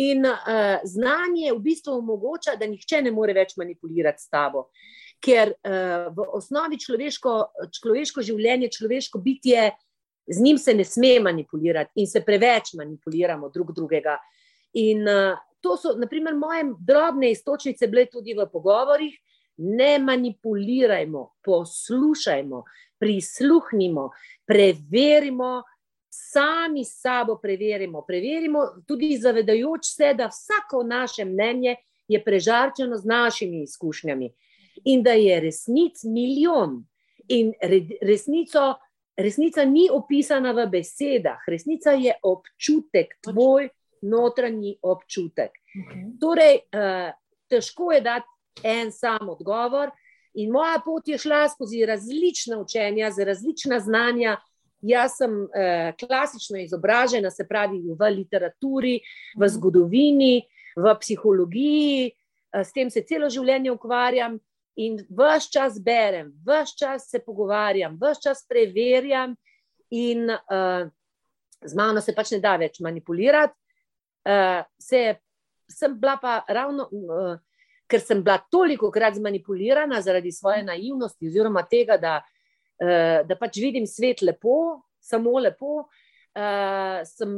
In 0.00 0.24
uh, 0.24 0.80
znanje 0.88 1.52
v 1.52 1.60
bistvu 1.60 1.98
omogoča, 2.00 2.56
da 2.56 2.66
nihče 2.66 3.02
ne 3.04 3.12
more 3.12 3.34
več 3.36 3.56
manipulirati 3.60 4.24
s 4.24 4.30
tabo. 4.32 4.70
Ker 5.22 5.52
uh, 5.52 6.08
v 6.16 6.28
osnovi 6.38 6.80
človeško, 6.80 7.34
človeško 7.76 8.24
življenje, 8.24 8.72
človeško 8.72 9.20
bitje, 9.22 9.70
z 10.26 10.40
njim 10.40 10.58
se 10.58 10.74
ne 10.74 10.84
sme 10.84 11.18
manipulirati 11.20 12.00
in 12.00 12.06
se 12.06 12.22
preveč 12.24 12.72
manipuliramo 12.78 13.50
drug 13.52 13.74
drugega. 13.76 14.16
In 14.72 15.08
uh, 15.08 15.36
to 15.60 15.76
so, 15.76 15.96
naprimer, 15.96 16.34
moje 16.34 16.64
drobne 16.80 17.30
istočnice 17.30 17.86
bile 17.88 18.06
tudi 18.06 18.34
v 18.34 18.46
pogovorih. 18.52 19.18
Ne 19.56 19.98
manipulirajmo, 19.98 21.26
poslušajmo, 21.44 22.62
prisluhnimo, 22.98 24.10
preverimo, 24.48 25.62
sami 26.08 26.84
sabo 26.84 27.38
preverimo. 27.42 28.04
Preverimo 28.06 28.66
tudi 28.86 29.16
zavedajoč 29.16 29.86
se, 29.96 30.14
da 30.14 30.26
vsako 30.26 30.82
naše 30.82 31.24
mnenje 31.24 31.76
je 32.08 32.24
prežarčeno 32.24 32.96
z 32.96 33.04
našimi 33.04 33.62
izkušnjami 33.62 34.32
in 34.84 35.02
da 35.02 35.12
je 35.12 35.40
resnic 35.40 36.04
milijon. 36.04 36.84
In 37.28 37.52
resnico, 38.02 38.74
resnica 39.16 39.64
ni 39.64 39.88
opisana 39.92 40.52
v 40.52 40.66
besedah, 40.66 41.38
resnica 41.48 41.90
je 41.90 42.14
občutek 42.22 43.14
tvoj 43.22 43.68
notranji 44.02 44.76
občutek. 44.82 45.50
Okay. 45.72 46.04
Torej, 46.20 46.60
uh, 46.74 47.10
težko 47.50 47.92
je 47.92 48.00
dati 48.00 48.62
en 48.62 48.92
sam 48.92 49.28
odgovor, 49.28 49.90
in 50.34 50.50
moja 50.52 50.80
pot 50.84 51.08
je 51.08 51.18
šla 51.18 51.48
skozi 51.48 51.86
različna 51.86 52.58
učenja, 52.58 53.10
z 53.10 53.24
različna 53.24 53.80
znanja. 53.80 54.36
Jaz 54.82 55.16
sem 55.16 55.34
uh, 55.44 55.92
klasično 55.98 56.58
izobražena, 56.58 57.30
se 57.30 57.46
pravi 57.48 57.78
v 57.98 58.10
literaturi, 58.10 58.98
v 59.36 59.44
mhm. 59.44 59.52
zgodovini, 59.54 60.42
v 60.76 60.94
psihologiji, 61.00 62.10
uh, 62.10 62.64
s 62.66 62.72
tem 62.72 62.90
se 62.90 63.04
celo 63.06 63.30
življenje 63.30 63.70
ukvarjam. 63.70 64.40
In 64.80 64.96
vse 65.04 65.50
čas 65.52 65.76
berem, 65.84 66.32
vse 66.46 66.78
čas 66.80 67.10
se 67.10 67.20
pogovarjam, 67.20 67.98
vse 68.00 68.22
čas 68.24 68.46
preverjam, 68.48 69.36
in 69.92 70.30
uh, 70.30 70.88
z 71.64 71.74
mano 71.76 72.00
se 72.00 72.14
pač 72.16 72.32
ne 72.32 72.40
da 72.40 72.56
več 72.56 72.80
manipulirati. 72.80 73.54
Uh, 74.22 74.62
se, 74.78 75.16
sem 75.70 75.94
bila 75.98 76.16
pa 76.22 76.42
ravno, 76.48 76.86
uh, 76.92 77.34
ker 77.90 78.00
sem 78.00 78.22
bila 78.22 78.38
toliko 78.50 78.90
krat 78.94 79.18
zmanipulirana 79.18 80.00
zaradi 80.00 80.32
svoje 80.32 80.62
naivnosti, 80.66 81.26
oziroma 81.26 81.64
tega, 81.68 81.98
da, 81.98 82.20
uh, 82.82 83.20
da 83.26 83.36
pač 83.38 83.58
vidim 83.62 83.86
svet 83.86 84.22
lepo, 84.22 84.82
samo 85.02 85.38
lepo. 85.42 85.86
Uh, 86.32 87.02
sem 87.04 87.32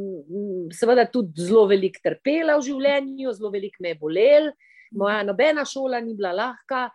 seveda 0.71 1.09
tudi 1.11 1.49
zelo 1.49 1.65
veliko 1.67 1.99
trpela 2.05 2.55
v 2.61 2.67
življenju, 2.69 3.33
zelo 3.35 3.51
veliko 3.51 3.83
me 3.83 3.91
je 3.91 3.99
bolelo, 3.99 4.53
moja 4.95 5.25
nobena 5.27 5.65
šola 5.67 5.99
ni 5.99 6.15
bila 6.15 6.31
lahka, 6.37 6.87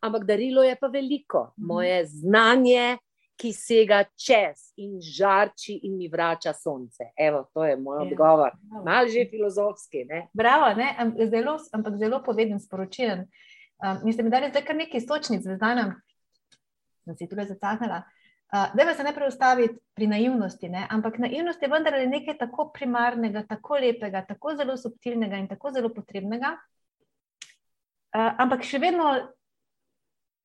ampak 0.00 0.24
darilo 0.24 0.64
je 0.64 0.78
pa 0.80 0.88
veliko. 0.88 1.50
Moje 1.56 2.06
znanje, 2.08 2.96
ki 3.36 3.52
sega 3.52 4.02
čez 4.16 4.72
in 4.76 5.00
žarči 5.00 5.80
in 5.86 5.96
mi 5.98 6.08
vrača 6.08 6.52
sonce. 6.52 7.10
Evo, 7.16 7.44
to 7.54 7.64
je 7.64 7.76
moj 7.76 8.02
ja, 8.02 8.06
odgovor. 8.06 8.56
Mal 8.84 9.08
že 9.08 9.26
filozofski. 9.30 10.04
Ne? 10.08 10.28
Bravo, 10.32 10.74
ne? 10.78 10.94
Zelo, 11.30 11.56
ampak 11.72 11.98
zelo 11.98 12.22
poveden, 12.22 12.60
sporočilen. 12.60 13.26
Um, 13.82 13.98
mislim, 14.04 14.30
da 14.30 14.36
je 14.36 14.50
zdaj 14.50 14.64
kar 14.64 14.76
nekaj 14.76 15.00
sočnic, 15.00 15.42
znano, 15.42 15.94
da 17.04 17.14
si 17.14 17.28
tudi 17.28 17.46
zataknila. 17.48 18.02
Uh, 18.52 18.68
da 18.76 18.84
bi 18.84 18.94
se 18.94 19.04
najprej 19.04 19.28
ustaviti 19.28 19.78
pri 19.94 20.06
naivnosti, 20.06 20.68
ne? 20.68 20.86
ampak 20.90 21.18
naivnost 21.18 21.62
je 21.62 21.68
vendar 21.68 21.94
nekaj 22.06 22.38
tako 22.38 22.68
primarnega, 22.74 23.46
tako 23.48 23.80
lepega, 23.80 24.24
tako 24.28 24.54
zelo 24.56 24.76
subtilnega 24.76 25.40
in 25.40 25.48
tako 25.48 25.72
zelo 25.72 25.88
potrebnega. 25.88 26.56
Uh, 28.12 28.28
ampak 28.44 28.62
še 28.68 28.78
vedno 28.78 29.14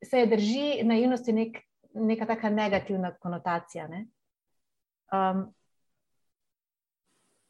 se 0.03 0.25
drži 0.25 0.83
naivnosti 0.87 1.33
nek 1.33 1.66
neka 1.99 2.25
taka 2.25 2.49
negativna 2.49 3.11
konotacija. 3.15 3.87
Ne? 3.87 4.05
Um, 5.11 5.53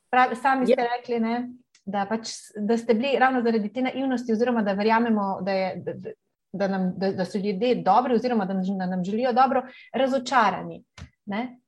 pravi, 0.09 0.35
sami 0.35 0.65
ste 0.65 0.81
ja. 0.81 0.87
rekli, 0.97 1.19
ne, 1.19 1.49
da, 1.85 2.05
pač, 2.09 2.29
da 2.55 2.77
ste 2.77 2.93
bili 2.93 3.17
ravno 3.19 3.41
zaradi 3.41 3.73
te 3.73 3.81
naivnosti, 3.81 4.33
oziroma 4.33 4.61
da 4.63 4.73
verjamemo, 4.73 5.27
da, 5.41 5.51
je, 5.51 5.69
da, 5.85 6.13
da, 6.51 6.67
nam, 6.67 6.89
da, 6.97 7.11
da 7.11 7.25
so 7.25 7.37
ljudje 7.37 7.75
dobri, 7.85 8.15
oziroma 8.15 8.45
da, 8.45 8.53
da 8.53 8.85
nam 8.85 9.03
želijo 9.03 9.33
dobro, 9.33 9.63
razočarani. 9.93 10.83
Ne? 11.25 11.59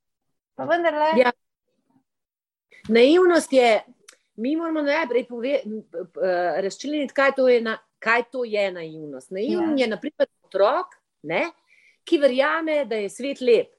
Pa 0.55 0.63
vendarle. 0.63 1.13
Ja. 1.17 1.31
Naivnost 2.89 3.53
je, 3.53 3.81
mi 4.35 4.55
moramo 4.55 4.81
najprej 4.81 5.25
razčleniti, 6.61 7.13
kaj, 7.13 7.31
kaj 7.99 8.23
to 8.31 8.43
je 8.43 8.71
naivnost. 8.71 9.31
Naivnost 9.31 9.79
ja. 9.79 9.83
je, 9.85 9.87
naprimer, 9.87 10.27
otrok, 10.43 10.85
ne, 11.23 11.43
ki 12.03 12.17
verjame, 12.17 12.83
da 12.85 12.95
je 12.95 13.09
svet 13.09 13.41
lep. 13.41 13.73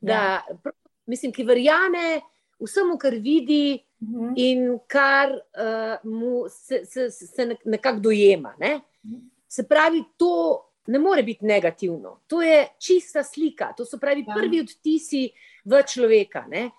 Da, 0.00 0.12
ja. 0.12 0.60
Mislim, 1.06 1.32
ki 1.32 1.44
verjame 1.46 2.20
vsemu, 2.62 2.98
kar 2.98 3.14
vidi 3.14 3.78
uh 4.00 4.08
mhm. 4.08 4.18
-huh. 4.18 4.32
in 4.36 4.78
kar 4.86 5.32
uh, 5.32 6.10
mu 6.10 6.48
se, 6.48 6.84
se, 6.84 7.10
se 7.10 7.56
nekako 7.64 8.00
dojema. 8.00 8.54
Ne? 8.58 8.80
Mhm. 9.04 9.14
Se 9.48 9.68
pravi, 9.68 10.04
to 10.16 10.62
ne 10.86 10.98
more 10.98 11.22
biti 11.22 11.44
negativno. 11.44 12.20
To 12.26 12.42
je 12.42 12.68
čista 12.78 13.24
slika, 13.24 13.72
to 13.76 13.84
so 13.84 13.98
pravi 13.98 14.24
ja. 14.28 14.34
prvi 14.34 14.60
odtisi 14.60 15.30
v 15.64 15.82
človeka. 15.82 16.46
Ne? 16.48 16.70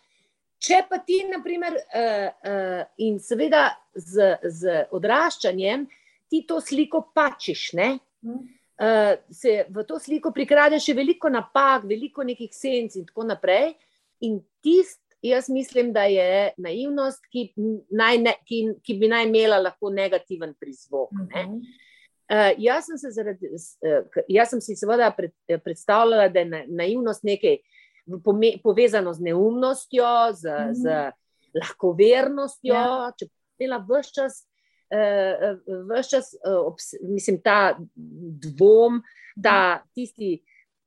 Če 0.59 0.83
pa 0.89 0.97
ti, 0.97 1.23
naprimer, 1.37 1.73
uh, 1.73 2.27
uh, 2.51 2.83
in 2.97 3.19
seveda 3.19 3.69
z, 3.95 4.37
z 4.43 4.85
odraščanjem, 4.91 5.87
ti 6.29 6.45
to 6.47 6.61
sliko 6.61 7.11
pačiš. 7.13 7.73
Uh 7.73 7.79
mhm. 7.79 7.91
-huh 8.23 8.37
uh, 8.39 8.56
se 9.31 9.65
v 9.69 9.83
to 9.83 9.99
sliko 9.99 10.31
prikrade 10.31 10.79
še 10.79 10.93
veliko 10.93 11.29
napak, 11.33 11.87
veliko 11.89 12.23
nekih 12.23 12.53
senc 12.53 12.95
in 12.95 13.05
tako 13.07 13.25
naprej. 13.25 13.73
In 14.21 14.39
tist, 14.61 15.01
jaz 15.21 15.49
mislim, 15.49 15.91
da 15.93 16.03
je 16.09 16.53
naivnost, 16.57 17.25
ki, 17.31 17.51
naj 17.89 18.21
ne, 18.21 18.33
ki, 18.45 18.61
ki 18.85 18.97
bi 18.97 19.09
naj 19.09 19.25
imela 19.27 19.59
lahko 19.61 19.89
negativen 19.93 20.53
prizvok. 20.59 21.11
Uh 21.11 21.27
-huh. 21.27 21.57
uh, 22.29 22.51
jaz, 22.57 22.85
sem 22.85 23.11
zaradi, 23.11 23.49
uh, 23.49 24.23
jaz 24.27 24.49
sem 24.49 24.61
si 24.61 24.75
seveda 24.75 25.11
pred, 25.11 25.33
predstavljala, 25.63 26.29
da 26.29 26.39
je 26.39 26.65
naivnost 26.67 27.23
nekaj 27.23 27.57
pome, 28.23 28.57
povezano 28.63 29.13
z 29.13 29.21
neumnostjo, 29.21 30.33
z, 30.33 30.45
uh 30.45 30.53
-huh. 30.53 30.73
z 30.73 31.11
lahkovernostjo. 31.53 32.73
Ja. 32.73 33.11
Če 33.17 33.25
bi 33.25 33.65
imela 33.65 33.85
vse 33.89 34.13
čas 34.13 34.46
vse 34.89 36.09
čas, 36.09 36.33
uh, 36.47 36.73
mislim, 37.09 37.41
ta 37.43 37.77
dvom, 38.43 39.01
ta 39.43 39.83
tisti, 39.95 40.37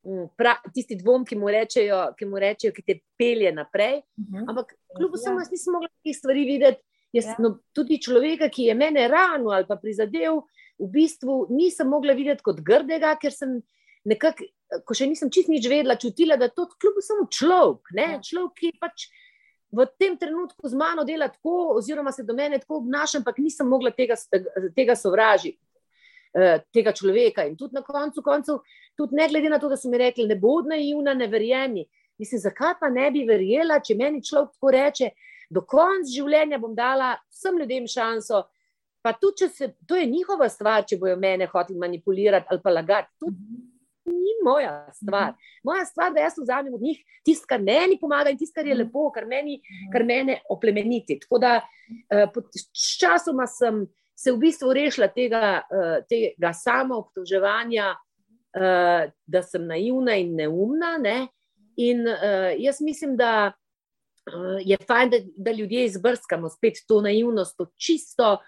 um, 0.03 0.29
pra, 0.37 0.57
tisti 0.75 0.97
dvom, 1.01 1.25
ki 1.29 1.39
mu, 1.39 1.51
rečejo, 1.53 2.03
ki 2.19 2.29
mu 2.29 2.41
rečejo, 2.41 2.75
ki 2.77 2.87
te 2.87 2.99
pelje 3.19 3.53
naprej. 3.53 4.01
Uh 4.17 4.25
mhm. 4.25 4.37
-huh. 4.37 4.51
Ampak 4.51 4.75
kljub 4.97 5.15
vsemu, 5.15 5.41
jaz 5.41 5.51
nisem 5.51 5.73
mogla 5.73 5.89
teh 6.05 6.17
stvari 6.17 6.45
videti. 6.45 6.83
Jaz, 7.13 7.27
ja. 7.27 7.35
no, 7.39 7.59
tudi 7.75 7.99
človeka, 7.99 8.49
ki 8.49 8.69
je 8.69 8.75
mene 8.75 9.09
ranil 9.09 9.51
ali 9.51 9.67
pa 9.67 9.77
prizadel, 9.77 10.43
v 10.79 10.89
bistvu 10.93 11.47
nisem 11.51 11.89
mogla 11.89 12.15
videti 12.15 12.43
kot 12.43 12.61
grdega, 12.61 13.17
ker 13.21 13.35
sem 13.35 13.63
nekako, 14.05 14.47
ko 14.87 14.95
še 14.95 15.09
nisem 15.11 15.31
čist 15.31 15.51
nič 15.51 15.67
vedela, 15.69 15.99
čutila, 15.99 16.39
da 16.39 16.49
je 16.49 16.55
to 16.55 16.69
kljub 16.81 17.01
vsemu 17.01 17.27
človek, 17.35 17.91
ja. 17.99 18.21
človek, 18.23 18.55
ki 18.57 18.71
je 18.71 18.79
pač 18.81 19.09
v 19.73 19.87
tem 19.99 20.17
trenutku 20.19 20.69
z 20.69 20.75
mano 20.75 21.05
dela 21.05 21.29
tako, 21.29 21.77
oziroma 21.79 22.13
se 22.13 22.23
do 22.23 22.35
mene 22.35 22.59
tako 22.59 22.81
obnaša, 22.83 23.19
ampak 23.19 23.39
nisem 23.39 23.69
mogla 23.69 23.91
tega, 23.91 24.17
tega 24.77 24.97
sovražiti, 24.97 25.59
eh, 26.35 26.61
tega 26.73 26.93
človeka. 26.93 27.47
In 27.47 27.57
tudi 27.57 27.75
na 27.75 27.83
koncu, 27.83 28.23
koncu, 28.23 28.61
tudi 28.97 29.15
ne 29.15 29.29
glede 29.29 29.49
na 29.49 29.59
to, 29.59 29.69
da 29.69 29.77
so 29.77 29.89
mi 29.89 29.99
rekli, 29.99 30.27
ne 30.27 30.37
bod 30.37 30.67
naivna, 30.67 31.15
ne 31.15 31.27
verjemi. 31.27 31.87
Mislim, 32.19 32.41
zakaj 32.41 32.75
pa 32.81 32.89
ne 32.89 33.11
bi 33.11 33.25
verjela, 33.25 33.81
če 33.81 33.95
meni 33.95 34.23
človek 34.23 34.53
tako 34.53 34.71
reče, 34.71 35.11
do 35.51 35.63
konca 35.67 36.11
življenja 36.11 36.59
bom 36.59 36.75
dala 36.75 37.17
vsem 37.31 37.59
ljudem 37.59 37.87
šanso, 37.87 38.45
pa 39.03 39.15
tudi, 39.17 39.45
če 39.45 39.49
se, 39.49 39.71
to 39.87 39.97
je 39.97 40.07
njihova 40.07 40.49
stvar, 40.49 40.85
če 40.85 40.99
bojo 40.99 41.17
mene 41.17 41.47
hoteli 41.47 41.79
manipulirati 41.79 42.47
ali 42.51 42.61
pa 42.63 42.71
lagati. 42.71 43.11
To 43.23 43.33
ni 44.05 44.35
moja 44.45 44.87
stvar. 44.93 45.33
Moja 45.65 45.85
stvar 45.85 46.11
je, 46.11 46.15
da 46.15 46.21
jaz 46.21 46.39
vzamem 46.39 46.75
od 46.75 46.83
njih 46.83 46.99
tisto, 47.25 47.47
kar 47.49 47.61
meni 47.63 47.99
pomaga 48.01 48.31
in 48.31 48.39
tisto, 48.39 48.61
kar 48.61 48.67
je 48.67 48.75
lepo, 48.75 49.11
kar 49.15 49.27
meni, 49.27 49.61
kar 49.93 50.05
mene 50.05 50.41
oplemeniti. 50.51 51.19
Tako 51.21 51.39
da 51.39 51.61
s 52.65 52.99
časoma 53.01 53.47
sem 53.47 53.87
se 54.17 54.33
v 54.33 54.39
bistvu 54.41 54.73
rešila 54.77 55.09
tega, 55.09 55.63
tega 56.09 56.53
samoobtoževanja, 56.53 57.95
da 59.27 59.43
sem 59.43 59.67
naivna 59.67 60.17
in 60.21 60.35
neumna. 60.37 60.97
Ne? 61.01 61.29
In 61.77 62.05
jaz 62.59 62.81
mislim, 62.81 63.17
da 63.17 63.53
je 64.65 64.77
fajn, 64.87 65.11
da, 65.11 65.19
da 65.37 65.53
ljudje 65.53 65.85
izbrskamo 65.85 66.49
spet 66.49 66.85
to 66.89 67.01
naivnost, 67.01 67.57
to 67.57 67.67
čisto 67.77 68.39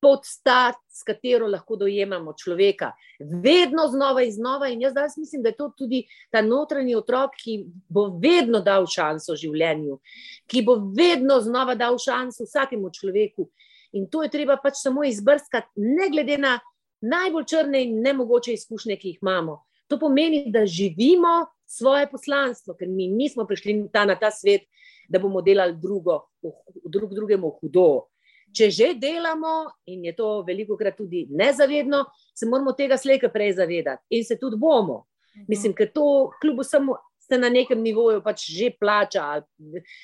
podstat, 0.00 0.78
s 0.88 1.02
katero 1.06 1.46
lahko 1.46 1.76
dojemamo 1.76 2.32
človeka. 2.38 2.92
Vedno 3.18 3.86
znova 3.88 4.22
in 4.22 4.32
znova. 4.32 4.68
In 4.68 4.82
jaz 4.82 4.94
danes 4.94 5.16
mislim, 5.16 5.42
da 5.42 5.52
je 5.52 5.56
to 5.56 5.70
tudi 5.78 6.02
ta 6.30 6.42
notranji 6.42 6.94
otrok, 6.94 7.36
ki 7.38 7.58
bo 7.88 8.08
vedno 8.22 8.60
dal 8.60 8.86
šanso 8.86 9.36
življenju, 9.36 9.98
ki 10.46 10.62
bo 10.66 10.78
vedno 10.96 11.40
znova 11.40 11.74
dal 11.74 11.98
šanso 11.98 12.46
vsakemu 12.46 12.90
človeku. 12.94 13.48
In 13.92 14.08
to 14.10 14.22
je 14.22 14.30
treba 14.30 14.58
pač 14.62 14.82
samo 14.82 15.04
izbrskati, 15.04 15.70
ne 15.76 16.10
glede 16.12 16.38
na 16.38 16.58
najbolj 17.00 17.44
črne 17.48 17.82
in 17.84 18.02
nemogoče 18.02 18.52
izkušnje, 18.52 18.98
ki 18.98 19.14
jih 19.14 19.22
imamo. 19.22 19.62
To 19.88 19.98
pomeni, 19.98 20.44
da 20.52 20.66
živimo 20.66 21.46
svoje 21.66 22.10
poslanstvo, 22.10 22.74
ker 22.76 22.88
mi 22.88 23.08
nismo 23.08 23.46
prišli 23.46 23.86
ta, 23.92 24.04
na 24.04 24.18
ta 24.18 24.30
svet, 24.30 24.66
da 25.08 25.18
bomo 25.18 25.40
delali 25.42 25.76
drugo, 25.80 26.20
drug 26.84 27.14
drugemu 27.14 27.50
hudo. 27.60 28.08
Če 28.56 28.70
že 28.72 28.94
delamo, 28.96 29.68
in 29.86 30.06
je 30.08 30.14
to 30.16 30.42
veliko 30.46 30.76
krat 30.76 30.96
tudi 30.96 31.26
nezavedno, 31.30 32.04
se 32.34 32.46
moramo 32.48 32.72
tega 32.72 32.96
slejka 32.96 33.28
prej 33.28 33.58
zavedati 33.60 34.18
in 34.18 34.24
se 34.24 34.38
tudi 34.40 34.56
bomo. 34.56 35.04
Mislim, 35.48 35.74
ker 35.76 35.90
to 35.94 36.30
kljub 36.40 36.62
vsemu 36.64 36.96
se 37.28 37.38
na 37.38 37.48
nekem 37.48 37.82
nivoju 37.82 38.22
pač 38.24 38.48
že 38.50 38.70
plača. 38.80 39.42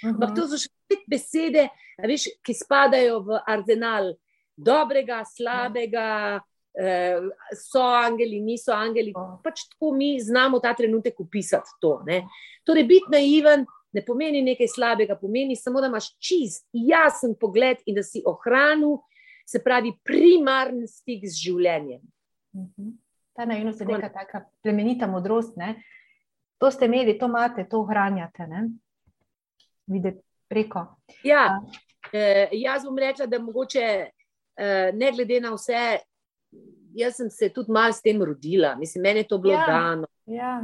Ampak 0.04 0.34
to 0.36 0.46
so 0.48 0.60
še 0.60 0.68
spet 0.68 1.06
besede, 1.10 1.68
veš, 2.04 2.28
ki 2.44 2.54
spadajo 2.54 3.22
v 3.24 3.40
arzenal 3.48 4.12
dobrega, 4.54 5.22
slabega, 5.26 6.40
eh, 6.76 7.24
so 7.56 7.82
angeli, 7.82 8.42
niso 8.44 8.74
angeli. 8.76 9.14
Pač 9.42 9.64
tako 9.72 9.94
mi 9.96 10.18
znamo 10.20 10.60
ta 10.60 10.74
trenutek 10.74 11.20
opisati 11.20 11.78
to. 11.80 12.02
Ne? 12.06 12.26
Torej, 12.64 12.84
biti 12.84 13.14
naiven 13.16 13.64
ne 13.94 14.02
pomeni 14.04 14.42
nekaj 14.42 14.68
slabega, 14.74 15.16
pomeni 15.20 15.56
samo, 15.56 15.80
da 15.80 15.86
imaš 15.86 16.10
čist, 16.18 16.66
jasen 16.72 17.36
pogled 17.40 17.82
in 17.86 17.98
da 17.98 18.02
si 18.02 18.22
ohranil, 18.26 18.98
se 19.46 19.60
pravi, 19.62 19.92
primarni 20.04 20.88
stik 20.88 21.26
z 21.28 21.38
življenjem. 21.38 22.02
Mhm. 22.56 22.92
Ta 23.34 23.44
naivnost 23.50 23.80
je 23.80 23.86
neka 23.86 24.08
taka 24.14 24.44
plemenita 24.62 25.06
modrost. 25.10 25.56
Ne? 25.58 25.74
To 26.62 26.70
ste 26.70 26.86
imeli, 26.86 27.16
to 27.18 27.26
imate, 27.26 27.64
to 27.68 27.80
ohranjate. 27.82 28.46
Videti 29.90 30.22
preko. 30.48 30.84
Ja, 31.26 31.48
eh, 32.12 32.48
jaz 32.52 32.84
bom 32.86 32.98
rekla, 32.98 33.26
da 33.26 33.40
mogoče 33.42 33.86
eh, 34.56 34.90
ne 34.94 35.10
glede 35.12 35.40
na 35.42 35.50
vse, 35.54 35.82
jaz 36.94 37.16
sem 37.18 37.30
se 37.30 37.48
tudi 37.50 37.72
malo 37.74 37.92
s 37.92 38.02
tem 38.02 38.22
rodila. 38.22 38.76
Mislim, 38.78 39.02
meni 39.02 39.24
je 39.24 39.28
to 39.28 39.38
bilo 39.38 39.54
ja, 39.54 39.66
dano. 39.66 40.06
Ja. 40.26 40.60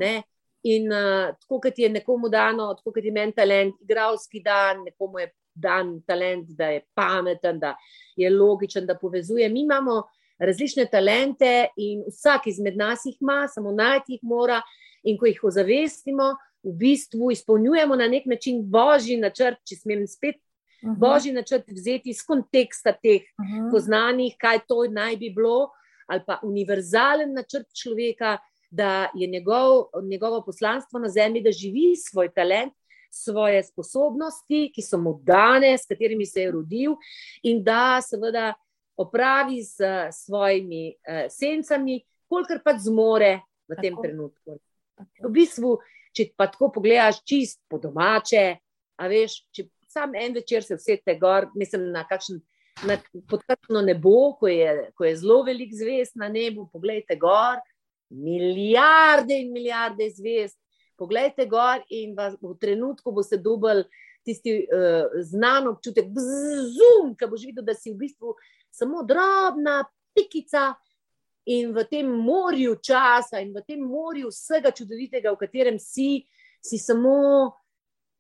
In 0.63 0.93
uh, 0.93 1.33
tako 1.41 1.61
kot 1.61 1.79
je 1.79 1.89
nekomu 1.89 2.29
dano, 2.29 2.75
tako 2.75 2.93
kot 2.93 3.05
je 3.05 3.13
meni 3.13 3.33
talent, 3.33 3.75
igralski 3.81 4.43
dan, 4.45 4.85
nekomu 4.85 5.19
je 5.19 5.31
dan 5.55 6.01
talent, 6.07 6.49
da 6.57 6.69
je 6.75 6.83
pameten, 6.95 7.59
da 7.59 7.75
je 8.17 8.31
logičen, 8.31 8.87
da 8.87 8.95
povezuje. 8.95 9.49
Mi 9.49 9.63
imamo 9.63 10.03
različne 10.39 10.87
talente 10.87 11.69
in 11.77 12.05
vsak 12.09 12.47
izmed 12.47 12.77
nas 12.77 13.05
jih 13.05 13.17
ima, 13.21 13.47
samo 13.49 13.73
najti 13.73 14.13
jih 14.13 14.23
mora. 14.23 14.61
In 15.03 15.17
ko 15.17 15.27
jih 15.27 15.41
ozavestimo, 15.49 16.35
v 16.63 16.75
bistvu 16.77 17.31
izpolnjujemo 17.33 17.97
na 17.97 18.09
nek 18.09 18.27
način 18.29 18.61
božji 18.63 19.17
načrt, 19.17 19.63
če 19.65 19.81
smem 19.81 20.07
spet. 20.07 20.37
Uh 20.83 20.89
mhm. 20.89 20.97
-huh. 20.97 21.01
Božji 21.01 21.33
načrt 21.33 21.69
vzeti 21.69 22.11
iz 22.11 22.23
konteksta 22.27 22.93
teh 22.93 23.23
uh 23.23 23.45
mhm. 23.45 23.55
-huh. 23.55 23.71
poznanih, 23.71 24.37
kaj 24.39 24.59
to 24.69 24.85
naj 24.91 25.17
bi 25.17 25.31
bilo, 25.31 25.71
ali 26.07 26.23
pa 26.27 26.41
univerzalen 26.43 27.33
načrt 27.33 27.67
človeka, 27.75 28.39
da 28.71 29.11
je 29.15 29.27
njegov, 29.27 29.85
njegovo 30.03 30.43
poslanstvo 30.47 30.99
na 30.99 31.09
zemlji, 31.09 31.43
da 31.43 31.53
živi 31.53 31.97
svoj 31.97 32.33
talent, 32.35 32.73
svoje 33.11 33.63
sposobnosti, 33.65 34.71
ki 34.75 34.83
so 34.83 34.99
mu 34.99 35.17
dane, 35.23 35.75
s 35.79 35.87
katerimi 35.87 36.27
se 36.27 36.43
je 36.43 36.51
rodil, 36.51 36.95
in 37.43 37.63
da 37.65 37.99
seveda 38.03 38.53
opravi 38.97 39.65
s 39.65 39.81
svojimi 40.25 40.95
uh, 40.95 41.27
sencami, 41.31 42.01
kolikor 42.29 42.61
pač 42.65 42.85
zmore 42.87 43.41
v 43.69 43.81
tem 43.83 43.97
tako. 43.97 44.03
trenutku. 44.03 44.59
V 45.25 45.33
bistvu, 45.33 45.79
če 46.15 46.31
pa 46.37 46.47
tako 46.53 46.71
pogledaš, 46.77 47.23
čist 47.27 47.63
po 47.69 47.81
domače, 47.83 48.61
a 49.01 49.09
veš, 49.11 49.41
če 49.51 49.67
sam 49.91 50.15
en 50.15 50.37
večer 50.37 50.63
se 50.63 50.77
vsete 50.79 51.17
gor, 51.19 51.51
mislim 51.55 51.91
na 51.91 52.05
kakšen. 52.07 52.41
Podkrpno 53.29 53.83
nebo, 53.85 54.39
ko 54.41 54.49
je, 54.49 54.93
ko 54.97 55.05
je 55.05 55.17
zelo 55.21 55.43
velik 55.45 55.73
zvezd 55.77 56.15
na 56.17 56.31
nebu, 56.33 56.69
pogledajte 56.73 57.19
gor, 57.21 57.59
milijarde 58.11 59.39
in 59.41 59.53
milijarde 59.53 60.11
zvezd. 60.11 60.59
Poglejte 60.97 61.47
gor 61.47 61.81
in 61.89 62.15
vas, 62.17 62.35
v 62.43 62.55
trenutku 62.61 63.13
boste 63.13 63.39
dobili 63.41 63.85
tisti 64.25 64.67
uh, 64.67 65.09
znan 65.25 65.71
občutek, 65.71 66.11
zum, 66.77 67.15
ki 67.17 67.29
boš 67.31 67.47
videl, 67.49 67.65
da 67.65 67.75
si 67.75 67.95
v 67.95 68.03
bistvu 68.03 68.35
samo 68.71 69.01
drobna 69.09 69.81
pikica 70.13 70.75
in 71.49 71.73
v 71.73 71.85
tem 71.89 72.11
morju 72.11 72.77
časa 72.85 73.41
in 73.41 73.55
v 73.55 73.65
tem 73.65 73.81
morju 73.81 74.29
vsega 74.29 74.75
čudovitega, 74.77 75.33
v 75.33 75.41
katerem 75.41 75.79
si, 75.81 76.27
si 76.61 76.77
samo 76.79 77.55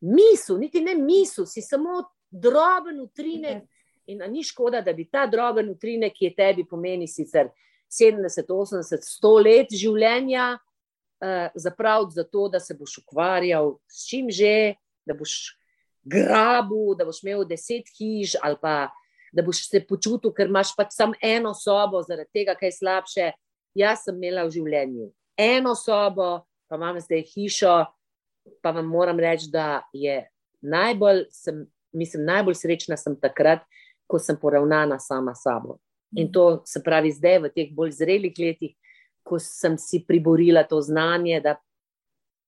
misel, 0.00 0.57
niti 0.59 0.81
ne 0.81 0.96
misel, 0.96 1.44
si 1.46 1.61
samo 1.61 2.00
droben 2.31 3.00
utrinek. 3.05 3.66
In 4.11 4.24
ni 4.33 4.42
škoda, 4.42 4.81
da 4.83 4.90
bi 4.96 5.05
ta 5.07 5.26
droben 5.31 5.68
utrinek, 5.70 6.16
ki 6.16 6.31
je 6.31 6.35
tebi 6.35 6.64
pomeni 6.66 7.07
sicer 7.07 7.53
70, 7.90 8.48
80, 8.48 9.07
100 9.07 9.33
let 9.44 9.74
življenja, 9.74 10.59
uh, 10.59 11.46
zapraviti 11.55 12.18
za 12.18 12.24
to, 12.24 12.48
da 12.48 12.61
se 12.61 12.74
boš 12.79 13.00
ukvarjal 13.03 13.76
s 13.90 14.07
čim 14.09 14.31
že, 14.31 14.74
da 15.07 15.14
boš 15.14 15.57
grabu, 16.03 16.94
da 16.98 17.05
boš 17.05 17.22
imel 17.24 17.44
deset 17.44 17.90
hiš 17.98 18.38
ali 18.42 18.57
pa 18.61 18.88
da 19.33 19.42
boš 19.46 19.68
se 19.70 19.79
počutil, 19.87 20.33
ker 20.35 20.48
imaš 20.50 20.72
pač 20.74 20.94
samo 20.96 21.14
eno 21.22 21.53
sobo, 21.55 22.00
zaradi 22.03 22.31
tega, 22.35 22.57
kaj 22.59 22.66
je 22.66 22.76
slabše. 22.81 23.26
Jaz 23.79 24.03
sem 24.03 24.16
imela 24.18 24.42
v 24.48 24.50
življenju 24.57 25.11
eno 25.40 25.74
sobo, 25.74 26.44
pa 26.68 26.76
imam 26.76 27.00
zdaj 27.00 27.22
hišo, 27.33 27.74
pa 28.62 28.70
vam 28.70 28.87
moram 28.87 29.20
reči, 29.20 29.48
da 29.53 29.83
je 29.92 30.22
najbolj, 30.61 31.24
sem, 31.33 31.64
mislim, 31.92 32.26
najbolj 32.29 32.59
srečna 32.61 32.98
sem 33.00 33.16
takrat, 33.20 33.64
ko 34.07 34.18
sem 34.18 34.37
poravnana 34.37 34.98
sama 35.00 35.35
s 35.35 35.46
sabo. 35.46 35.79
In 36.16 36.33
to 36.33 36.62
se 36.66 36.83
pravi 36.83 37.12
zdaj, 37.12 37.38
v 37.38 37.51
teh 37.55 37.75
bolj 37.75 37.92
zrelih 38.01 38.35
letih, 38.38 38.75
ko 39.23 39.38
sem 39.38 39.79
si 39.79 40.03
priborila 40.07 40.64
to 40.66 40.81
znanje, 40.83 41.40
da, 41.40 41.55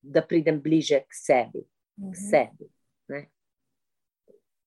da 0.03 0.22
pridem 0.22 0.61
bliže 0.61 1.05
k 1.07 1.14
sebi. 1.14 1.62
K 1.62 2.03
Mhm. 2.03 2.14
sebi 2.14 2.70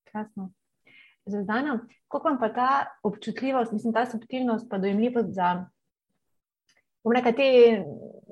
Krasno. 0.06 0.54
Zvezdana, 1.26 1.80
kako 2.08 2.30
vam 2.30 2.38
pa 2.40 2.54
ta 2.54 2.86
občutljivost, 3.04 3.72
mislim, 3.72 3.94
ta 3.94 4.06
subtilnost, 4.06 4.70
pa 4.70 4.78
dojemljivost 4.78 5.34
za 5.34 5.66
bom 7.04 7.14
rekla, 7.14 7.32
te 7.32 7.48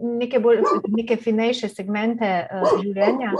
neke, 0.01 0.39
bolj, 0.39 0.63
neke 0.87 1.17
finejše 1.17 1.69
segmente 1.69 2.29
uh, 2.49 2.71
življenja, 2.81 3.33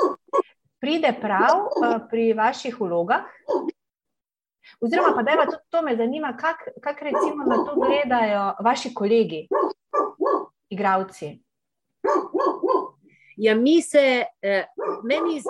pride 0.81 1.13
prav 1.21 1.63
uh, 1.65 1.95
pri 2.09 2.33
vaših 2.37 2.77
vlogah? 2.81 3.25
Oziroma, 4.83 5.13
pa 5.15 5.23
da 5.23 5.31
je 5.31 5.47
to 5.69 5.81
me 5.81 5.95
zanima, 5.95 6.37
kako 6.37 6.71
kak 6.81 7.01
recimo 7.01 7.43
na 7.47 7.55
to 7.65 7.75
gledajo 7.75 8.53
vaši 8.59 8.93
kolegi, 8.93 9.47
igravci. 10.69 11.39
Ja, 13.37 13.55
mi 13.55 13.81
se, 13.81 14.23
eh, 14.41 14.65
meni, 15.03 15.41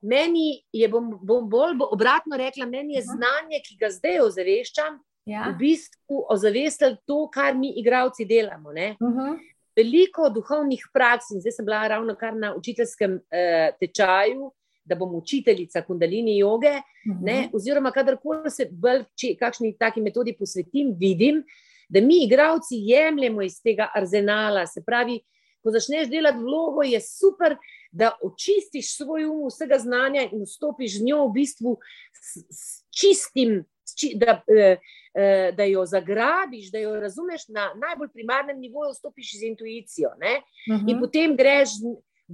meni 0.00 0.64
je, 0.72 0.88
bom, 0.88 1.18
bom 1.22 1.48
bolj 1.50 1.78
obratno 1.90 2.36
rekla, 2.36 2.66
meni 2.66 2.94
je 2.94 3.02
znanje, 3.02 3.62
ki 3.64 3.76
ga 3.80 3.90
zdaj 3.90 4.20
ozaveščam, 4.20 5.00
Ja. 5.24 5.44
v 5.50 5.54
bistvu 5.58 6.24
ozavestili 6.34 6.96
to, 7.06 7.28
kar 7.30 7.54
mi, 7.54 7.68
igravci, 7.78 8.24
delamo. 8.24 8.72
Ne? 8.72 8.96
Uh 9.00 9.08
-huh. 9.08 9.38
Veliko 9.76 10.28
duhovnih 10.28 10.88
praks, 10.92 11.30
in 11.30 11.40
zdaj 11.40 11.52
sem 11.52 11.64
bila 11.64 11.88
ravno 11.88 12.14
kar 12.14 12.34
na 12.36 12.54
učiteljskem 12.54 13.20
eh, 13.30 13.70
tečaju, 13.80 14.52
da 14.84 14.94
bom 14.94 15.14
učiteljica 15.14 15.82
kundalini 15.82 16.38
joge. 16.38 16.72
Uh 16.76 17.16
-huh. 17.16 17.24
Ne, 17.24 17.50
oziroma, 17.52 17.90
kadarkoli 17.90 18.50
se 18.50 18.68
bolj 18.70 19.04
če, 19.16 19.34
kakšni 19.38 19.76
taki 19.78 20.00
metodi 20.00 20.36
posvetim, 20.38 20.94
vidim, 20.98 21.44
da 21.88 22.00
mi, 22.00 22.24
igravci, 22.24 22.76
jemljemo 22.76 23.42
iz 23.42 23.62
tega 23.62 23.90
arzenala. 23.94 24.66
Se 24.66 24.82
pravi, 24.86 25.20
ko 25.62 25.70
začneš 25.70 26.08
delati 26.08 26.38
vlogo, 26.38 26.82
je 26.82 27.00
super, 27.00 27.56
da 27.92 28.18
očistiš 28.22 28.96
svoj 28.96 29.24
um 29.24 29.46
vsega 29.48 29.78
znanja 29.78 30.22
in 30.32 30.42
vstopiš 30.42 30.98
z 30.98 31.04
njo 31.04 31.26
v 31.26 31.32
bistvu 31.32 31.76
s, 32.12 32.36
s 32.50 32.84
čistim, 33.00 33.64
s 33.84 33.94
či, 34.00 34.14
da, 34.16 34.42
eh, 34.48 34.78
eh, 35.14 35.52
da 35.56 35.64
jo 35.64 35.84
zagrabiš, 35.86 36.70
da 36.72 36.78
jo 36.78 36.94
razumeš 37.00 37.48
na 37.48 37.68
najbolj 37.74 38.08
primarnem 38.08 38.60
nivoju, 38.60 38.94
stopiš 38.94 39.38
z 39.38 39.42
intuicijo. 39.42 40.08
Uh 40.08 40.22
-huh. 40.22 40.90
In 40.90 41.00
potem 41.00 41.36
greš 41.36 41.68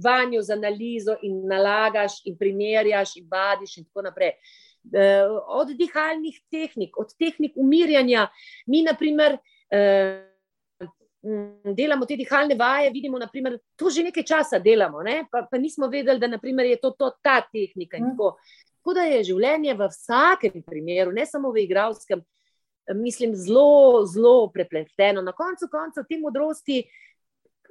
vanjo 0.03 0.41
z 0.41 0.55
analizo 0.55 1.17
in 1.21 1.41
nalagaš, 1.47 2.21
in 2.25 2.37
primerjaš, 2.37 3.15
in 3.17 3.27
vadiš, 3.31 3.77
in 3.77 3.85
tako 3.85 4.07
naprej. 4.09 4.33
Eh, 4.93 5.27
od 5.47 5.75
dihalnih 5.77 6.41
tehnik, 6.51 6.97
od 6.97 7.13
tehnik 7.19 7.53
umirjanja, 7.55 8.27
mi, 8.67 8.83
naprimer, 8.83 9.37
delamo 11.75 12.05
te 12.05 12.15
dihalne 12.15 12.55
vaje, 12.55 12.89
vidimo, 12.91 13.19
da 13.19 13.27
to 13.75 13.89
že 13.89 14.03
nekaj 14.03 14.23
časa 14.23 14.59
delamo, 14.59 15.03
ne? 15.03 15.25
pa, 15.31 15.43
pa 15.51 15.57
nismo 15.57 15.87
vedeli, 15.87 16.19
da 16.19 16.27
naprimer, 16.27 16.65
je 16.65 16.79
to, 16.79 16.91
to 16.91 17.11
ta 17.21 17.41
tehnika. 17.41 17.97
Uh 17.97 18.03
-huh. 18.03 18.33
Tako 18.79 18.93
da 18.93 19.01
je 19.01 19.23
življenje 19.23 19.73
v 19.73 19.87
vsakem 19.87 20.63
primeru, 20.63 21.11
ne 21.11 21.25
samo 21.25 21.51
v 21.51 21.57
igralskem, 21.57 22.21
mislim, 22.95 23.35
zelo, 23.35 24.05
zelo 24.05 24.47
prepleteno. 24.53 25.21
Na 25.21 25.31
koncu 25.31 25.67
koncev 25.71 26.03
te 26.09 26.17
modrosti, 26.17 26.83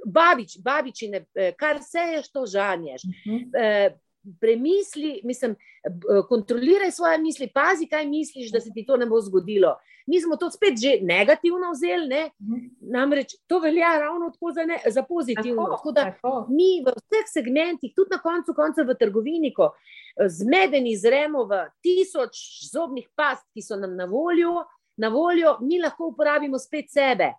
babič, 0.07 0.59
babičine, 0.65 1.25
eh, 1.35 1.53
kar 1.59 1.81
seješ, 1.83 2.31
to 2.33 2.47
žanješ. 2.47 3.03
Uh 3.05 3.33
mhm. 3.33 3.37
-huh. 3.37 3.51
Eh, 3.63 3.99
premisli, 4.41 5.21
mislim, 5.25 5.57
kontroliraj 6.29 6.91
svoje 6.91 7.19
misli, 7.19 7.51
pazi, 7.55 7.87
kaj 7.87 8.07
misliš, 8.07 8.53
da 8.53 8.61
se 8.61 8.71
ti 8.75 8.87
to 8.87 8.97
ne 8.97 9.07
bo 9.07 9.21
zgodilo. 9.21 9.77
Mi 10.07 10.21
smo 10.21 10.37
to 10.37 10.51
spet 10.51 10.75
že 10.83 10.99
negativno 11.03 11.71
vzeli, 11.73 12.09
ne? 12.09 12.31
Mhm. 12.43 12.57
namreč 12.81 13.35
to 13.47 13.59
velja 13.59 13.99
ravno 13.99 14.31
tako 14.31 14.53
za, 14.53 14.65
ne, 14.65 14.81
za 14.87 15.03
pozitivno. 15.03 15.65
Tako, 15.65 15.77
tako 15.77 15.93
da 15.93 16.05
tako. 16.05 16.47
mi 16.51 16.83
v 16.87 16.93
vseh 16.97 17.27
segmentih, 17.33 17.93
tudi 17.97 18.11
na 18.11 18.19
koncu, 18.19 18.55
konca 18.55 18.83
v 18.83 18.95
trgovini, 18.95 19.55
ko 19.55 19.75
zmedeni 20.27 20.97
zremo 20.97 21.45
v 21.45 21.63
tisoč 21.83 22.35
zobnih 22.73 23.09
past, 23.15 23.47
ki 23.55 23.63
so 23.63 23.77
nam 23.77 23.97
na 23.97 24.05
voljo, 24.05 24.65
na 24.97 25.09
voljo 25.09 25.59
mi 25.61 25.79
lahko 25.79 26.07
uporabimo 26.07 26.59
spet 26.59 26.91
sebe. 26.91 27.33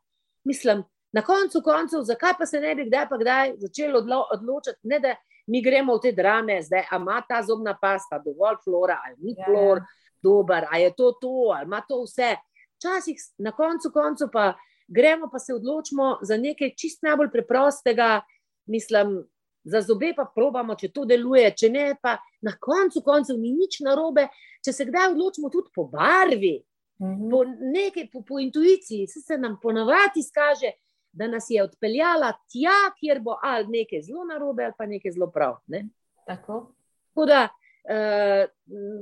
Mislim, 0.43 0.83
na 1.11 1.21
koncu 1.21 1.61
koncev, 1.63 2.03
zakaj 2.03 2.33
pa 2.39 2.45
se 2.45 2.59
ne 2.59 2.75
bi 2.75 2.85
kdaj 2.85 3.09
pa 3.09 3.17
kdaj 3.17 3.53
začeli 3.57 3.97
odlo 3.97 4.25
odločiti, 4.33 4.79
ne 4.83 4.99
da 4.99 5.15
mi 5.47 5.61
gremo 5.61 5.95
v 5.97 6.01
te 6.03 6.11
drame, 6.11 6.59
zdaj 6.61 6.85
ima 6.95 7.21
ta 7.29 7.41
zobna 7.43 7.77
pasta 7.81 8.21
dovolj 8.25 8.61
flora 8.63 8.99
ali 9.05 9.15
ni 9.19 9.33
ja. 9.37 9.45
flor, 9.45 9.77
yeah. 9.77 9.95
dober, 10.23 10.67
ali 10.71 10.83
je 10.83 10.93
to 10.95 11.11
to, 11.21 11.53
ali 11.55 11.65
ima 11.65 11.81
to 11.87 12.03
vse. 12.03 12.35
Včasih 12.77 13.17
na 13.37 13.51
koncu 13.51 13.91
koncev 13.93 14.29
pa 14.33 14.53
gremo 14.87 15.29
pa 15.31 15.39
se 15.39 15.53
odločimo 15.53 16.19
za 16.21 16.37
nekaj 16.37 16.75
čist 16.77 17.03
najbolj 17.03 17.31
preprostega, 17.31 18.21
mislim. 18.65 19.21
Za 19.63 19.81
zobe 19.83 20.13
pa 20.15 20.23
probamo, 20.35 20.73
če 20.79 20.87
to 20.95 21.03
deluje, 21.05 21.49
če 21.51 21.67
ne, 21.69 21.83
pa 22.01 22.13
na 22.41 22.53
koncu 22.63 23.01
koncev 23.05 23.35
ni 23.37 23.51
nič 23.51 23.81
narobe, 23.83 24.23
če 24.65 24.71
se 24.73 24.85
kdaj 24.87 25.11
odločimo 25.11 25.49
tudi 25.51 25.67
po 25.75 25.83
barvi, 25.91 26.53
-hmm. 26.99 27.29
po, 27.31 27.43
nekaj, 27.45 28.09
po, 28.11 28.21
po 28.21 28.39
intuiciji 28.39 29.07
se, 29.07 29.21
se 29.21 29.37
nam 29.37 29.57
ponavadi 29.61 30.19
izkaže, 30.19 30.71
da 31.11 31.27
nas 31.27 31.45
je 31.49 31.63
odpeljala 31.63 32.33
tja, 32.51 32.93
kjer 32.99 33.19
bo 33.19 33.37
ali 33.43 33.67
nekaj 33.67 34.01
zelo 34.01 34.25
narobe, 34.25 34.63
ali 34.63 34.73
pa 34.77 34.85
nekaj 34.85 35.11
zelo 35.11 35.29
prav. 35.31 35.57
Ne? 35.67 35.85
Tako. 36.27 36.73
Tako 37.09 37.25
da 37.25 37.47
uh, 37.49 38.49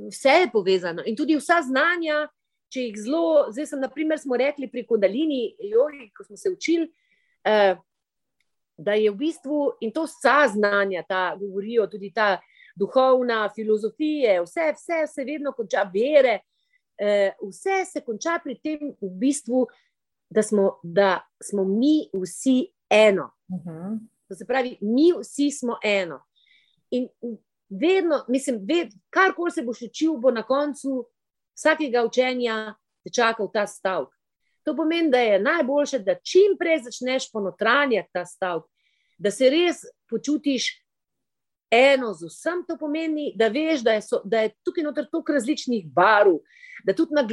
vse 0.08 0.28
je 0.28 0.50
povezano 0.52 1.02
in 1.06 1.16
tudi 1.16 1.36
vsa 1.36 1.62
znanja. 1.62 2.26
Če 2.68 2.82
jih 2.82 2.96
zelo, 3.00 3.46
zdaj 3.48 3.64
sem, 3.70 3.80
naprimer, 3.80 4.18
smo 4.20 4.36
rekli 4.36 4.66
pri 4.68 4.82
Kodalini, 4.84 5.54
jogi, 5.70 6.10
ko 6.12 6.24
smo 6.26 6.36
se 6.36 6.50
učili, 6.52 6.84
eh, 7.40 7.78
da 8.76 8.92
je 8.92 9.08
v 9.08 9.16
bistvu 9.16 9.60
in 9.80 9.92
to 9.96 10.02
vsa 10.04 10.50
znanja, 10.52 11.00
ta 11.08 11.22
govorijo 11.40 11.86
tudi 11.88 12.10
ta 12.12 12.34
duhovna 12.76 13.46
filozofija, 13.56 14.42
vse, 14.44 14.66
vse 14.76 14.98
se 15.08 15.24
vedno 15.24 15.54
konča 15.56 15.86
vere, 15.94 16.42
Eh, 16.98 17.32
vse 17.42 17.84
se 17.84 18.00
konča 18.00 18.40
pri 18.42 18.56
tem, 18.58 18.90
v 19.00 19.10
bistvu, 19.22 19.68
da, 20.30 20.42
smo, 20.42 20.80
da 20.82 21.20
smo 21.42 21.64
mi 21.64 22.10
vsi 22.22 22.72
eno. 22.90 23.30
Uh 23.48 23.58
mhm. 23.58 23.68
-huh. 23.68 23.98
To 24.28 24.34
se 24.34 24.46
pravi, 24.46 24.78
mi 24.80 25.12
vsi 25.20 25.50
smo 25.50 25.78
eno. 25.84 26.20
In 26.90 27.08
vedno, 27.68 28.24
mislim, 28.28 28.60
ved, 28.62 28.88
kar 29.10 29.34
koli 29.36 29.50
se 29.50 29.62
boš 29.62 29.82
učil, 29.82 30.16
bo 30.16 30.30
na 30.30 30.42
koncu 30.42 31.08
vsakega 31.56 32.04
učenja 32.04 32.74
te 33.04 33.10
čakal 33.10 33.50
ta 33.52 33.66
stavek. 33.66 34.08
To 34.62 34.76
pomeni, 34.76 35.10
da 35.10 35.18
je 35.18 35.40
najboljše, 35.40 35.98
da 35.98 36.14
čim 36.14 36.56
prej 36.58 36.82
začneš 36.82 37.30
ponotranjati 37.32 38.08
ta 38.12 38.24
stavek, 38.24 38.64
da 39.18 39.30
se 39.30 39.50
res 39.50 39.76
počutiš 40.10 40.68
eno 41.70 42.12
z 42.14 42.26
vsem, 42.26 42.64
to 42.68 42.76
pomeni, 42.78 43.32
da 43.36 43.48
veš, 43.48 43.82
da 43.84 43.92
je, 43.92 44.02
so, 44.02 44.20
da 44.24 44.44
je 44.46 44.54
tukaj 44.64 44.84
noter 44.84 45.08
toliko 45.10 45.32
različnih 45.32 45.86
barv, 45.92 46.38
da 46.84 46.94
tudi 46.94 47.14
na 47.14 47.24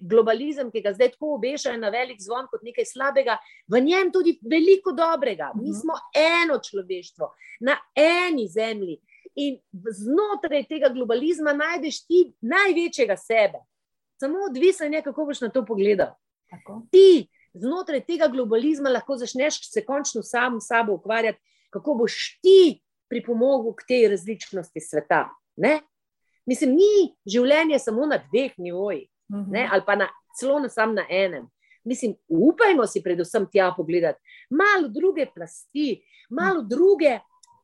globalizem, 0.00 0.70
ki 0.72 0.80
ga 0.82 0.94
zdaj 0.94 1.12
tako 1.14 1.34
obešajo 1.36 1.78
na 1.78 1.90
velik 1.92 2.22
zvon 2.22 2.48
kot 2.50 2.62
nekaj 2.64 2.86
slabega, 2.88 3.36
v 3.68 3.80
njem 3.84 4.12
tudi 4.12 4.38
veliko 4.42 4.92
dobrega. 4.92 5.52
Mi 5.54 5.70
mhm. 5.70 5.78
smo 5.80 5.98
eno 6.14 6.58
človeštvo 6.58 7.30
na 7.60 7.76
eni 7.94 8.48
zemlji 8.48 8.98
in 9.34 9.58
znotraj 9.90 10.64
tega 10.70 10.88
globalizma 10.94 11.52
najdeš 11.52 12.04
ti 12.06 12.24
največjega 12.40 13.16
sebe. 13.16 13.64
Samo 14.20 14.46
odvisen 14.48 14.94
je, 14.94 15.02
kako 15.02 15.26
boš 15.26 15.40
na 15.40 15.48
to 15.50 15.64
pogledal. 15.66 16.14
Tako. 16.50 16.82
Ti 16.90 17.26
znotraj 17.54 18.04
tega 18.06 18.28
globalizma 18.28 18.90
lahko 18.90 19.16
začneš 19.18 19.58
se 19.70 19.84
končno 19.84 20.22
sam 20.22 20.60
s 20.60 20.68
sabo 20.68 20.94
ukvarjati, 20.94 21.38
kako 21.70 21.94
boš 21.94 22.38
ti 22.42 22.80
pripomogel 23.08 23.74
k 23.74 23.86
tej 23.88 24.08
različnosti 24.08 24.80
sveta. 24.80 25.28
Ne? 25.56 25.80
Mislim, 26.46 26.74
ni 26.76 27.14
življenje 27.26 27.78
samo 27.78 28.06
na 28.06 28.18
dveh 28.18 28.52
nivojih, 28.58 29.08
uh 29.32 29.38
-huh. 29.38 29.68
ali 29.72 29.82
pa 29.86 29.96
na, 29.96 30.08
celo 30.40 30.58
na 30.58 30.68
sam 30.68 30.94
na 30.94 31.06
enem. 31.08 31.48
Mislim, 31.84 32.14
upajmo 32.28 32.86
si 32.86 33.02
predvsem 33.02 33.46
tja 33.52 33.72
pogledati, 33.76 34.20
malo 34.50 34.88
druge 34.88 35.26
plasti, 35.34 36.02
malo 36.30 36.60
uh 36.60 36.64
-huh. 36.64 36.68
druge. 36.68 37.18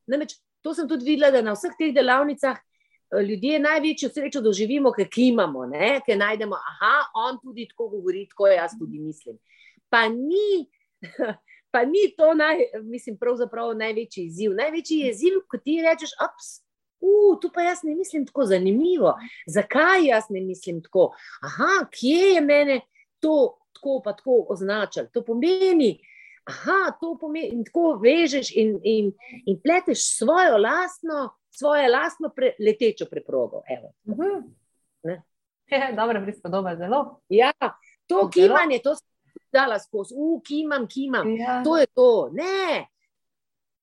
Namreč, 0.07 0.35
to 0.63 0.75
sem 0.75 0.89
tudi 0.89 1.05
videla, 1.05 1.31
da 1.31 1.43
na 1.43 1.53
vseh 1.53 1.73
teh 1.79 1.95
delavnicah 1.95 2.57
eh, 2.57 3.23
ljudje 3.23 3.59
največjo 3.59 4.09
srečo 4.09 4.41
doživimo, 4.41 4.93
ker 4.93 5.09
imamo, 5.17 5.69
ker 6.07 6.19
najdemo, 6.19 6.57
da 6.81 6.95
on 7.15 7.39
tudi 7.43 7.69
tako 7.69 7.89
govori, 7.89 8.29
tako 8.29 8.47
jaz 8.47 8.71
tudi 8.79 8.99
mislim. 8.99 9.39
Pa 9.91 10.09
ni. 10.09 10.69
Pa 11.71 11.85
ni 11.85 12.09
to, 12.19 12.35
naj, 12.35 12.65
mislim, 12.83 13.17
pravzaprav 13.19 13.77
največji 13.79 14.25
izziv. 14.25 14.55
Največji 14.59 15.09
izziv, 15.09 15.39
ko 15.49 15.59
ti 15.59 15.79
rečeš, 15.83 16.17
ops, 16.25 16.59
Uh, 17.01 17.39
tu 17.41 17.49
pa 17.55 17.63
jaz 17.63 17.79
ne 17.83 17.95
mislim 17.95 18.27
tako 18.27 18.45
zanimivo. 18.45 19.15
Zakaj 19.47 20.07
jaz 20.07 20.25
ne 20.31 20.41
mislim 20.41 20.83
tako? 20.83 21.15
Aha, 21.43 21.87
kje 21.91 22.35
je 22.35 22.41
mene 22.41 22.81
to 23.21 23.59
tako 23.73 24.03
pa 24.05 24.13
tako 24.13 24.47
označilo? 24.49 25.07
To 25.13 25.25
pomeni, 25.25 26.01
aha, 26.45 26.93
to 27.01 27.17
pomeni, 27.21 27.49
in 27.49 27.65
tako 27.65 27.95
vežeš 28.03 28.53
in, 28.57 28.77
in, 28.85 29.13
in 29.47 29.61
pleteš 29.65 30.19
svojo 30.19 30.59
lastno, 30.59 31.31
svoje 31.51 31.89
lastno 31.89 32.29
pre, 32.37 32.53
letečo 32.61 33.07
preprogo. 33.11 33.63
Uh 34.05 34.17
-huh. 34.17 34.43
Je 35.71 35.93
dobro, 35.97 36.21
prispodoba 36.23 36.77
zelo. 36.77 37.21
Ja, 37.29 37.53
to 38.07 38.31
kimanje, 38.31 38.79
to 38.79 38.95
sem 38.95 39.10
dala 39.53 39.79
skozi, 39.79 40.15
uh, 40.17 40.41
kimam, 40.43 40.87
kimam. 40.89 41.37
Ja. 41.37 41.63
To 41.65 41.77
je 41.77 41.87
to. 41.87 42.31
Ne, 42.33 42.87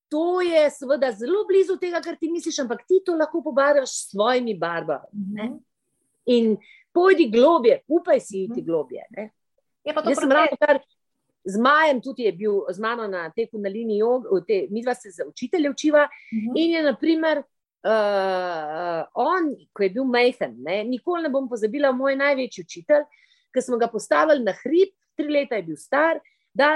to 0.10 0.41
je 0.41 0.69
seveda 0.69 1.12
zelo 1.12 1.45
blizu 1.47 1.77
tega, 1.77 2.01
kar 2.01 2.15
ti 2.15 2.32
misliš, 2.32 2.60
ampak 2.63 2.86
ti 2.88 3.01
to 3.06 3.15
lahko 3.15 3.41
pobarvaš 3.43 3.89
s 3.89 4.12
svojimi 4.12 4.58
barvami. 4.58 5.25
Ne? 5.34 5.43
Mhm. 5.43 5.58
In 6.25 6.58
pojdi 6.93 7.30
globje, 7.32 7.82
upaj 7.88 8.19
si 8.19 8.43
iti 8.43 8.62
mhm. 8.62 8.65
globje. 8.65 9.03
Jaz 9.84 10.19
sem 10.19 10.32
ravno 10.32 10.58
kar 10.60 10.80
z 11.47 11.60
Majem, 11.63 12.01
tudi 12.03 12.23
je 12.23 12.32
bil 12.32 12.65
z 12.69 12.80
mano 12.80 13.08
na 13.08 13.30
teku 13.32 13.60
na 13.60 13.69
liniji 13.69 13.97
joge, 13.97 14.41
te, 14.47 14.67
mi 14.69 14.82
dva 14.84 14.95
se 14.95 15.12
za 15.12 15.23
učitelje 15.27 15.69
učiva. 15.69 16.03
Uh 16.03 16.38
mhm. 16.38 16.49
-huh. 16.49 16.63
In 16.63 16.71
je, 16.71 16.84
naprimer, 16.84 17.38
uh, 17.38 19.03
on, 19.13 19.56
ko 19.73 19.84
je 19.84 19.89
bil 19.89 20.03
majhen, 20.03 20.56
ne, 20.58 20.84
nikoli 20.84 21.23
ne 21.23 21.30
bom 21.30 21.49
pozabila, 21.49 21.91
moj 21.91 22.15
največji 22.15 22.63
učitelj, 22.63 23.03
ki 23.53 23.62
smo 23.62 23.77
ga 23.77 23.88
postavili 23.88 24.43
na 24.43 24.51
hrib, 24.51 24.89
tri 25.17 25.27
leta 25.34 25.56
je 25.56 25.63
bil 25.63 25.77
star, 25.77 26.19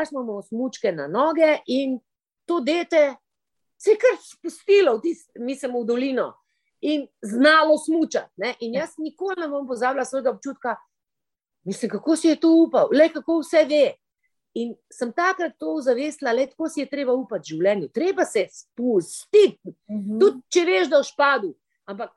smo 0.10 0.24
mu 0.24 0.42
smučke 0.42 0.92
na 0.92 1.08
noge 1.08 1.60
in 1.66 2.00
to 2.46 2.60
dete 2.60 3.16
se 3.82 3.92
je 3.92 3.98
kar 3.98 4.18
spustilo, 4.22 5.02
mi 5.40 5.56
smo 5.56 5.82
v 5.82 5.86
dolino 5.86 6.34
in 6.82 7.08
znalo 7.22 7.78
smučati. 7.78 8.54
In 8.60 8.76
jaz 8.76 8.90
nikoli 8.98 9.36
ne 9.42 9.48
bom 9.48 9.68
pozabila 9.68 10.06
svojega 10.06 10.30
občutka, 10.30 10.76
mislim, 11.64 11.92
kako 11.92 12.16
si 12.16 12.28
je 12.28 12.40
to 12.40 12.52
upal, 12.68 12.90
le 12.94 13.10
kako 13.10 13.40
vse 13.40 13.66
ve. 13.70 13.94
In 14.54 14.76
sem 14.92 15.14
takrat 15.14 15.54
to 15.60 15.80
zavestila, 15.82 16.34
le 16.34 16.48
kako 16.48 16.70
si 16.70 16.80
je 16.80 16.90
treba 16.90 17.14
upati 17.14 17.42
v 17.42 17.56
življenju. 17.56 17.90
Treba 17.94 18.26
se 18.26 18.46
spustiti, 18.52 19.60
mhm. 19.90 20.00
-huh. 20.00 20.20
tudi 20.20 20.42
če 20.50 20.66
veš, 20.66 20.88
da 20.88 20.96
je 20.96 21.02
v 21.02 21.12
špadu, 21.14 21.54
ampak 21.86 22.12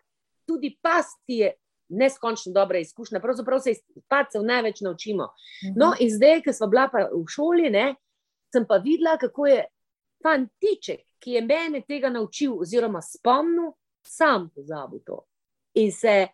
tudi 0.46 0.78
pasti 0.82 1.38
je. 1.38 1.52
Neskončno 1.88 2.52
dobra 2.52 2.78
izkušnja, 2.78 3.20
pravzaprav 3.20 3.60
se 3.60 3.70
iz 3.70 3.82
padcev 4.08 4.42
največ 4.42 4.80
naučimo. 4.80 5.28
No, 5.76 5.90
mhm. 5.90 5.96
in 6.00 6.10
zdaj, 6.10 6.42
ki 6.42 6.52
smo 6.52 6.68
bila 6.72 6.88
v 6.92 7.24
šoli, 7.28 7.70
ne, 7.70 7.94
sem 8.52 8.66
pa 8.68 8.76
videla, 8.76 9.18
kako 9.20 9.46
je 9.46 9.64
fantiček, 10.22 11.02
ki 11.18 11.36
je 11.36 11.42
mene 11.42 11.82
tega 11.88 12.10
naučil, 12.10 12.56
oziroma 12.60 13.02
spomnil, 13.02 13.72
sam 14.06 14.48
pozabil 14.54 15.02
to. 15.06 15.24
In 15.74 15.92
se, 15.92 16.28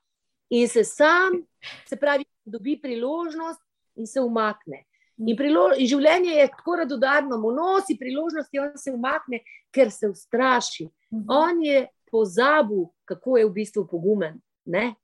in 0.51 0.69
se 0.69 0.85
sam, 0.85 1.43
se 1.89 1.97
pravi, 1.97 2.25
dobi 2.45 2.79
priložnost 2.83 3.61
in 3.97 4.07
se 4.07 4.21
umakne. 4.21 4.85
In, 5.21 5.37
in 5.77 5.87
življenje 5.87 6.35
je 6.39 6.49
tako 6.55 6.79
radodarno, 6.81 7.39
mu 7.39 7.53
nosi 7.53 7.97
priložnosti, 7.99 8.61
on 8.61 8.77
se 8.79 8.93
umakne, 8.93 9.43
ker 9.73 9.91
se 9.93 10.09
ustraši. 10.09 10.89
Mhm. 11.13 11.25
On 11.29 11.63
je 11.65 11.87
pozabil, 12.11 12.87
kako 13.05 13.37
je 13.39 13.47
v 13.47 13.53
bistvu 13.55 13.87
pogumen. 13.87 14.41
Ne? 14.65 14.95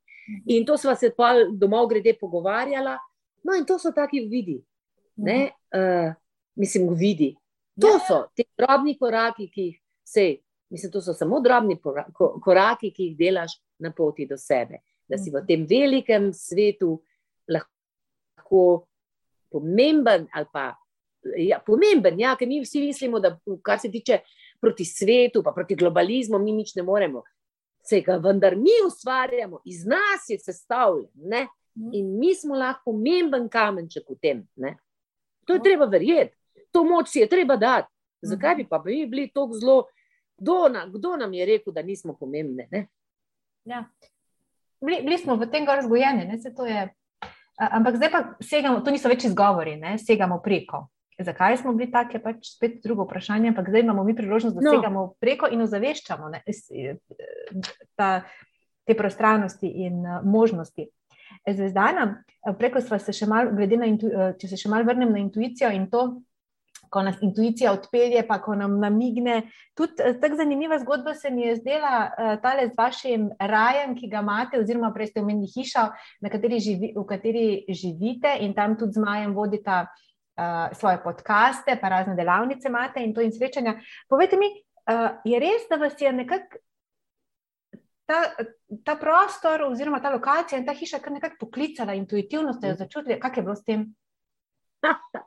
In 0.47 0.67
to 0.67 0.77
smo 0.79 0.95
se 0.95 1.11
pa 1.17 1.33
domov 1.53 1.89
grede 1.89 2.17
pogovarjala. 2.21 2.97
No, 3.45 3.55
in 3.55 3.67
to 3.67 3.79
so 3.79 3.93
taki 3.93 4.21
vidi. 4.31 4.59
Uh, 5.17 6.15
mislim, 6.55 6.95
vidi. 6.95 7.37
To 7.81 7.87
ja. 7.87 8.01
so 8.09 8.25
ti 8.35 8.45
drobni 8.59 8.97
koraki, 8.99 9.49
ki 9.53 9.62
jih 9.62 9.79
sej. 10.05 10.39
Mislim, 10.71 10.93
to 10.93 11.01
so 11.01 11.15
samo 11.15 11.41
drobni 11.41 11.79
koraki, 12.43 12.91
ki 12.91 13.11
jih 13.11 13.19
delaš 13.19 13.59
na 13.79 13.93
poti 13.93 14.27
do 14.27 14.39
sebe. 14.39 14.83
Da 15.07 15.19
si 15.19 15.31
v 15.31 15.39
mhm. 15.39 15.47
tem 15.47 15.67
velikem 15.71 16.33
svetu 16.35 16.97
lahko 17.49 18.89
pomemben. 19.53 20.27
Pa, 20.53 20.73
ja, 21.39 21.61
pomemben, 21.67 22.19
ja, 22.19 22.35
ker 22.37 22.49
mi 22.49 22.61
vsi 22.65 22.83
mislimo, 22.83 23.21
da 23.21 23.37
kar 23.62 23.79
se 23.79 23.91
tiče 23.93 24.21
proti 24.61 24.85
svetu, 24.85 25.43
pa 25.43 25.53
proti 25.55 25.77
globalizmu, 25.79 26.39
mi 26.43 26.57
nič 26.57 26.75
ne 26.77 26.83
moremo. 26.83 27.23
Vse 27.87 28.01
ga 28.03 28.16
vendar 28.18 28.57
mi 28.59 28.75
ustvarjamo, 28.87 29.61
iz 29.64 29.85
nas 29.87 30.27
je 30.29 30.38
sestavljen. 30.38 31.11
Ne? 31.14 31.46
Mhm. 31.79 31.90
In 31.92 32.18
mi 32.18 32.35
smo 32.35 32.57
lahko 32.59 32.90
pomemben 32.90 33.49
kamenček 33.49 34.11
v 34.11 34.18
tem. 34.22 34.49
Ne? 34.57 34.77
To 35.46 35.55
je 35.55 35.62
treba 35.62 35.87
verjeti, 35.87 36.35
to 36.72 36.85
moč 36.85 37.09
si 37.09 37.20
je 37.22 37.29
treba 37.29 37.57
dati. 37.57 37.92
Zakaj 38.22 38.55
bi 38.55 38.66
pa 38.68 38.83
mi 38.85 39.07
bili 39.07 39.31
tako 39.35 39.55
zelo, 39.55 39.85
kdo, 40.37 40.68
na, 40.68 40.87
kdo 40.87 41.16
nam 41.16 41.35
je 41.35 41.46
rekel, 41.46 41.72
da 41.72 41.83
nismo 41.83 42.16
pomembni? 42.20 42.66
Ja. 43.64 43.85
Bili, 44.81 45.03
bili 45.03 45.18
smo 45.18 45.37
v 45.37 45.46
tem 45.51 45.66
razgojeni, 45.66 46.27
ampak 47.57 47.96
zdaj 47.96 48.11
pa 48.11 48.20
segamo, 48.40 48.81
to 48.81 48.90
niso 48.90 49.09
več 49.09 49.25
izgovori, 49.25 49.77
ne? 49.77 49.99
segamo 49.99 50.40
preko. 50.42 50.88
Zakaj 51.18 51.57
smo 51.57 51.72
bili 51.72 51.90
taki, 51.90 52.16
je 52.16 52.22
pač 52.22 52.50
spet 52.50 52.83
drugo 52.85 53.07
vprašanje, 53.07 53.48
ampak 53.48 53.70
zdaj 53.70 53.81
imamo 53.81 54.05
mi 54.05 54.16
priložnost, 54.16 54.57
da 54.57 54.64
no. 54.64 54.74
segamo 54.76 55.05
preko 55.20 55.48
in 55.48 55.64
ozaveščamo 55.64 56.29
ne? 56.29 56.42
Ta, 57.96 58.11
te 58.85 58.94
prostranosti 58.94 59.70
in 59.87 60.02
uh, 60.05 60.20
možnosti. 60.24 60.88
Zvezdana, 61.46 62.22
preko 62.59 62.81
smo 62.81 62.98
se 62.98 63.14
še 63.16 63.26
malo, 63.31 63.55
glede 63.57 63.79
na, 63.81 63.88
intu, 63.88 64.11
če 64.38 64.48
se 64.50 64.59
še 64.61 64.70
malo 64.70 64.87
vrnem 64.88 65.12
na 65.14 65.22
intuicijo 65.22 65.70
in 65.72 65.87
to, 65.90 66.02
ko 66.92 67.02
nas 67.02 67.16
intuicija 67.22 67.72
odpelje, 67.74 68.20
pa 68.29 68.38
ko 68.42 68.55
nam 68.59 68.76
namigne. 68.83 69.40
Tudi 69.79 70.02
eh, 70.05 70.18
tako 70.20 70.38
zanimiva 70.42 70.79
zgodba 70.83 71.14
se 71.14 71.31
mi 71.31 71.46
je 71.46 71.57
zdela 71.59 72.11
tale 72.42 72.68
z 72.68 72.76
vašim 72.79 73.31
rajem, 73.40 73.96
ki 73.96 74.11
ga 74.12 74.22
imate, 74.22 74.61
oziroma 74.61 74.92
prej 74.94 75.14
ste 75.14 75.24
omenili 75.24 75.50
hišo, 75.55 75.87
kateri 76.29 76.61
živi, 76.62 76.92
v 76.96 77.07
kateri 77.09 77.46
živite 77.68 78.37
in 78.44 78.55
tam 78.55 78.76
tudi 78.79 78.98
z 78.98 79.07
Majem 79.07 79.35
vodite 79.35 79.87
uh, 80.37 80.77
svoje 80.77 81.03
podkaste, 81.03 81.79
pa 81.81 81.88
razne 81.88 82.14
delavnice 82.14 82.68
imate 82.68 83.05
in 83.05 83.14
to 83.14 83.20
in 83.20 83.33
srečanja. 83.33 83.79
Povejte 84.09 84.37
mi, 84.37 84.46
uh, 84.90 85.18
je 85.25 85.40
res, 85.40 85.68
da 85.70 85.77
vas 85.77 86.01
je 86.01 86.12
nekako. 86.12 86.62
Ta, 88.07 88.20
ta 88.85 88.94
prostor, 88.94 89.64
oziroma 89.66 89.99
ta 89.99 90.12
lokacija 90.14 90.59
in 90.59 90.66
ta 90.66 90.72
hiša, 90.72 91.01
kar 91.03 91.12
nekako 91.12 91.40
poklicala, 91.40 91.94
intuitivno 91.99 92.53
ste 92.55 92.68
jo 92.68 92.75
začutili, 92.79 93.18
kako 93.20 93.40
je 93.40 93.42
bilo 93.42 93.57
s 93.57 93.64
tem? 93.64 93.87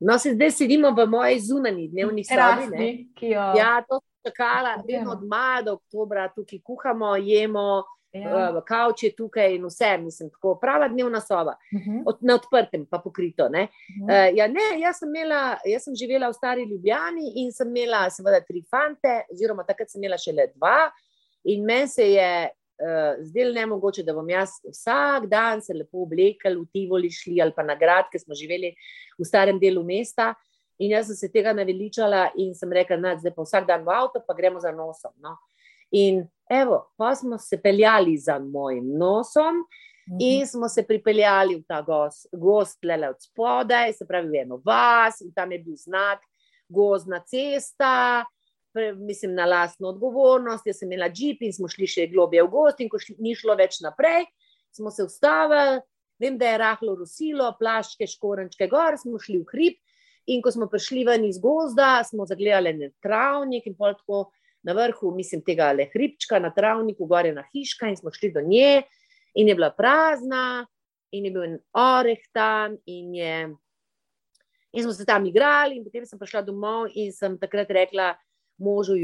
No, 0.00 0.18
se 0.18 0.34
zdaj 0.34 0.50
sedimo 0.50 0.90
v 0.90 1.06
moji 1.06 1.40
zunanji 1.40 1.88
dnevni 1.88 2.24
sobi. 2.24 3.08
Jo... 3.20 3.40
Ja, 3.56 3.84
to 3.88 4.00
sem 4.00 4.32
čakala, 4.32 4.76
vem, 4.88 5.08
od 5.08 5.24
maja 5.24 5.62
do 5.62 5.72
oktobra 5.78 6.28
tukaj 6.34 6.60
kuhamo, 6.64 7.16
jemo, 7.16 7.84
ja. 8.12 8.50
uh, 8.50 8.58
kavč 8.64 9.02
je 9.02 9.10
tukaj 9.16 9.54
in 9.54 9.64
vse, 9.66 9.90
mislim, 9.98 10.30
tako 10.30 10.54
prava 10.60 10.88
dnevna 10.88 11.20
soba, 11.20 11.56
uh 11.72 11.80
mhm. 11.80 11.90
-huh. 11.90 12.02
Od, 12.06 12.18
na 12.20 12.34
odprtem, 12.34 12.86
pa 12.86 12.98
pokrito. 12.98 13.48
Ne? 13.48 13.62
Uh 13.62 14.06
-huh. 14.06 14.30
uh, 14.30 14.36
ja, 14.36 14.46
ne, 14.46 14.80
jaz, 14.80 14.98
sem 14.98 15.08
imela, 15.08 15.58
jaz 15.64 15.84
sem 15.84 15.94
živela 15.96 16.28
v 16.28 16.32
stari 16.32 16.64
Ljubljani 16.64 17.32
in 17.34 17.52
sem 17.52 17.76
imela, 17.76 18.10
seveda, 18.10 18.40
tri 18.40 18.62
fante, 18.70 19.24
oziroma 19.32 19.64
takrat 19.64 19.90
sem 19.90 20.02
imela 20.02 20.18
še 20.18 20.32
le 20.32 20.46
dva. 20.54 20.90
In 21.44 21.64
meni 21.64 21.88
se 21.88 22.10
je 22.12 22.48
uh, 22.82 23.24
zdelo 23.24 23.52
ne 23.52 23.66
mogoče, 23.66 24.02
da 24.02 24.14
bom 24.14 24.30
jaz 24.30 24.50
vsak 24.70 25.26
dan 25.26 25.62
se 25.62 25.74
lepo 25.74 26.02
oblekel 26.02 26.60
v 26.60 26.66
Tivoli, 26.72 27.10
šli 27.10 27.40
ali 27.42 27.52
pa 27.56 27.62
na 27.62 27.74
grad, 27.74 28.04
ker 28.12 28.20
smo 28.20 28.34
živeli 28.34 28.74
v 29.18 29.24
starem 29.24 29.58
delu 29.58 29.84
mesta. 29.84 30.34
In 30.78 30.90
jaz 30.90 31.06
sem 31.06 31.16
se 31.16 31.28
tega 31.32 31.52
naveličala 31.52 32.30
in 32.36 32.54
sem 32.54 32.72
rekla, 32.72 32.96
da 32.96 33.16
zdaj 33.16 33.34
pa 33.36 33.42
vsak 33.42 33.66
dan 33.66 33.84
v 33.84 33.92
avto, 33.94 34.22
pa 34.26 34.34
gremo 34.34 34.60
za 34.60 34.72
nosom. 34.72 35.12
No. 35.22 35.36
In 35.92 36.24
evo, 36.60 36.92
pa 36.96 37.14
smo 37.14 37.38
se 37.38 37.60
peljali 37.62 38.16
za 38.18 38.38
mojim 38.38 38.92
nosom. 38.98 39.64
Mhm. 40.08 40.16
In 40.20 40.46
smo 40.46 40.68
se 40.68 40.82
pripeljali 40.86 41.56
v 41.56 41.62
ta 41.68 41.82
gost, 41.82 42.26
gost 42.32 42.84
le 42.84 43.08
od 43.08 43.16
spodaj, 43.22 43.92
se 43.92 44.06
pravi, 44.06 44.38
eno 44.38 44.60
vas, 44.64 45.20
in 45.20 45.32
tam 45.32 45.52
je 45.52 45.58
bil 45.58 45.76
znak, 45.76 46.18
gozdna 46.68 47.22
cesta, 47.26 48.24
mislim, 48.96 49.34
na 49.34 49.46
lastno 49.46 49.88
odgovornost. 49.88 50.66
Jaz 50.66 50.78
sem 50.78 50.92
imela 50.92 51.08
džip 51.08 51.42
in 51.42 51.52
smo 51.52 51.68
šli 51.68 51.86
še 51.86 52.08
globje 52.10 52.42
v 52.42 52.50
gost, 52.50 52.80
in 52.80 52.90
ko 52.90 52.98
šli, 52.98 53.16
ni 53.18 53.36
šlo 53.38 53.54
več 53.54 53.80
naprej, 53.84 54.26
smo 54.74 54.90
se 54.90 55.04
ustavili. 55.04 55.80
Vem, 56.22 56.36
da 56.38 56.52
je 56.52 56.58
rahlo 56.60 56.94
rusilo, 56.94 57.48
plaščke, 57.58 58.06
škorenčke, 58.06 58.68
gor, 58.70 58.94
smo 58.98 59.18
šli 59.18 59.40
v 59.40 59.48
hrib. 59.50 59.78
In 60.30 60.42
ko 60.42 60.52
smo 60.54 60.68
prišli 60.70 61.02
ven 61.08 61.24
iz 61.26 61.40
gozda, 61.42 62.04
smo 62.06 62.28
zagledali 62.30 62.76
na 62.78 62.88
travnik 63.02 63.66
in 63.66 63.74
pol 63.74 63.96
tako 63.98 64.28
na 64.62 64.74
vrhu, 64.76 65.14
mislim, 65.14 65.42
tega 65.44 65.72
le 65.72 65.88
hribčka, 65.92 66.38
na 66.38 66.52
travniku, 66.54 67.06
gore 67.06 67.32
na 67.34 67.44
hiška, 67.52 67.88
in 67.90 67.96
smo 67.98 68.12
šli 68.14 68.32
do 68.34 68.42
nje, 68.46 68.82
in 69.34 69.48
je 69.48 69.54
bila 69.58 69.72
prazna, 69.74 70.66
in 71.12 71.26
je 71.26 71.32
bil 71.34 71.46
en 71.46 71.58
oreh 71.76 72.22
tam, 72.32 72.76
in, 72.86 73.14
je, 73.14 73.36
in 74.72 74.84
smo 74.84 74.92
se 74.92 75.06
tam 75.06 75.26
igrali. 75.26 75.76
In 75.76 75.84
potem 75.84 76.06
sem 76.06 76.20
prišla 76.20 76.44
domov 76.46 76.92
in 76.94 77.12
sem 77.12 77.38
takrat 77.40 77.70
rekla, 77.70 78.12
možu, 78.62 78.94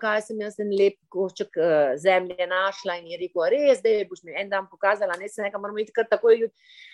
kaj 0.00 0.22
sem 0.26 0.40
jaz 0.40 0.58
en 0.60 0.72
lep 0.76 0.98
košček 1.12 1.56
uh, 1.56 1.94
zemlje 2.00 2.46
našla 2.48 2.98
in 3.00 3.12
je 3.12 3.20
rekel, 3.22 3.44
res, 3.54 3.80
da 3.84 3.92
boš 4.08 4.24
mi 4.26 4.34
en 4.36 4.50
dan 4.50 4.66
pokazala, 4.70 5.16
ne 5.18 5.28
se 5.28 5.42
nekaj, 5.42 5.60
moramo 5.60 5.80
iti 5.80 5.94
kar 5.94 6.08
takoj, 6.10 6.48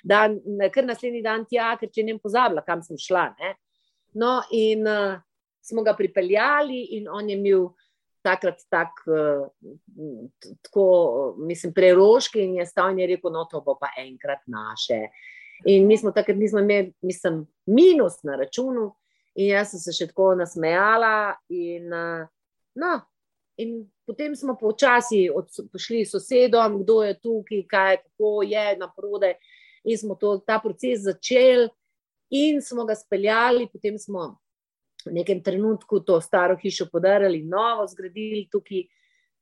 dan, 0.04 0.38
kar 0.74 0.86
naslednji 0.86 1.24
dan 1.24 1.46
tja, 1.48 1.72
ker 1.80 1.90
če 1.90 2.04
ne 2.06 2.16
bom 2.16 2.22
pozabila, 2.28 2.62
kam 2.66 2.84
sem 2.86 3.00
šla. 3.00 3.28
Ne? 3.40 3.54
No, 4.18 4.38
in 4.54 4.86
uh, 4.86 5.18
smo 5.64 5.84
ga 5.86 5.96
pripeljali, 5.98 6.84
in 6.98 7.08
on 7.12 7.28
je 7.28 7.36
imel 7.38 7.68
takrat 8.28 8.60
tak, 8.68 9.00
uh, 9.08 9.48
tako, 10.66 10.86
mislim, 11.40 11.72
preroški 11.74 12.44
in 12.44 12.58
je 12.60 12.68
stal 12.68 12.92
in 12.92 13.02
je 13.02 13.10
rekel, 13.14 13.32
no, 13.32 13.46
to 13.50 13.62
bo 13.64 13.78
pa 13.80 13.90
enkrat 13.98 14.44
naše. 14.46 15.06
In 15.66 15.86
mi 15.88 15.96
smo 15.98 16.12
takrat 16.12 16.36
nismo 16.36 16.60
imeli, 16.60 16.92
mislim, 17.02 17.46
minus 17.66 18.22
na 18.22 18.36
računu. 18.36 18.92
In 19.38 19.52
jaz 19.52 19.72
sem 19.72 19.80
se 19.80 19.94
še 19.94 20.08
tako 20.10 20.32
nasmejala. 20.38 21.38
In, 21.54 21.88
no, 22.78 22.92
in 23.58 23.78
potem 24.06 24.34
smo 24.36 24.56
počasi 24.58 25.26
s 25.46 26.10
sosedom, 26.10 26.80
kdo 26.82 27.02
je 27.06 27.18
tukaj, 27.20 27.62
kaj 27.70 27.96
kako 28.02 28.32
je 28.46 28.66
na 28.78 28.90
prode. 28.96 29.34
In 29.84 29.98
smo 29.98 30.18
to, 30.18 30.38
ta 30.46 30.58
proces 30.62 31.04
začeli 31.06 31.68
in 32.34 32.62
smo 32.62 32.86
ga 32.86 32.94
speljali. 32.98 33.68
Potem 33.72 33.98
smo 33.98 34.36
v 35.06 35.12
nekem 35.12 35.42
trenutku 35.42 36.00
to 36.00 36.20
staro 36.20 36.56
hišo 36.56 36.88
podarili, 36.92 37.42
novo 37.42 37.86
zgradili 37.86 38.48
tukaj. 38.52 38.86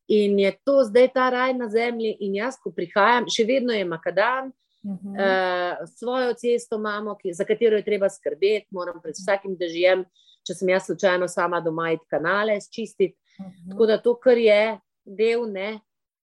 In 0.09 0.39
je 0.39 0.53
to 0.65 0.85
zdaj 0.87 1.09
ta 1.15 1.31
raj 1.31 1.55
na 1.59 1.67
zemlji, 1.69 2.17
in 2.21 2.37
jaz, 2.39 2.61
ko 2.63 2.71
prihajam, 2.71 3.27
še 3.27 3.43
vedno 3.49 3.75
je 3.75 3.85
makadam, 3.85 4.53
Uh, 4.87 5.89
svojo 5.99 6.35
cesto 6.35 6.77
imamo, 6.77 7.17
ki, 7.19 7.33
za 7.33 7.45
katero 7.45 7.77
je 7.77 7.85
treba 7.85 8.09
skrbeti, 8.09 8.69
moram 8.71 9.01
pred 9.03 9.17
vsakim 9.19 9.57
dežjem, 9.59 10.05
če 10.47 10.55
sem 10.55 10.71
jaz 10.71 10.87
slučajno 10.87 11.27
sama 11.29 11.59
doma, 11.61 11.91
iti 11.97 12.07
kanale, 12.11 12.59
čistiti. 12.71 13.17
Uh 13.39 13.47
mhm. 13.47 13.51
-huh. 13.51 13.71
Tako 13.71 13.87
da 13.87 13.99
to, 13.99 14.15
kar 14.15 14.39
je 14.39 14.79
del, 15.05 15.51
ne, 15.53 15.81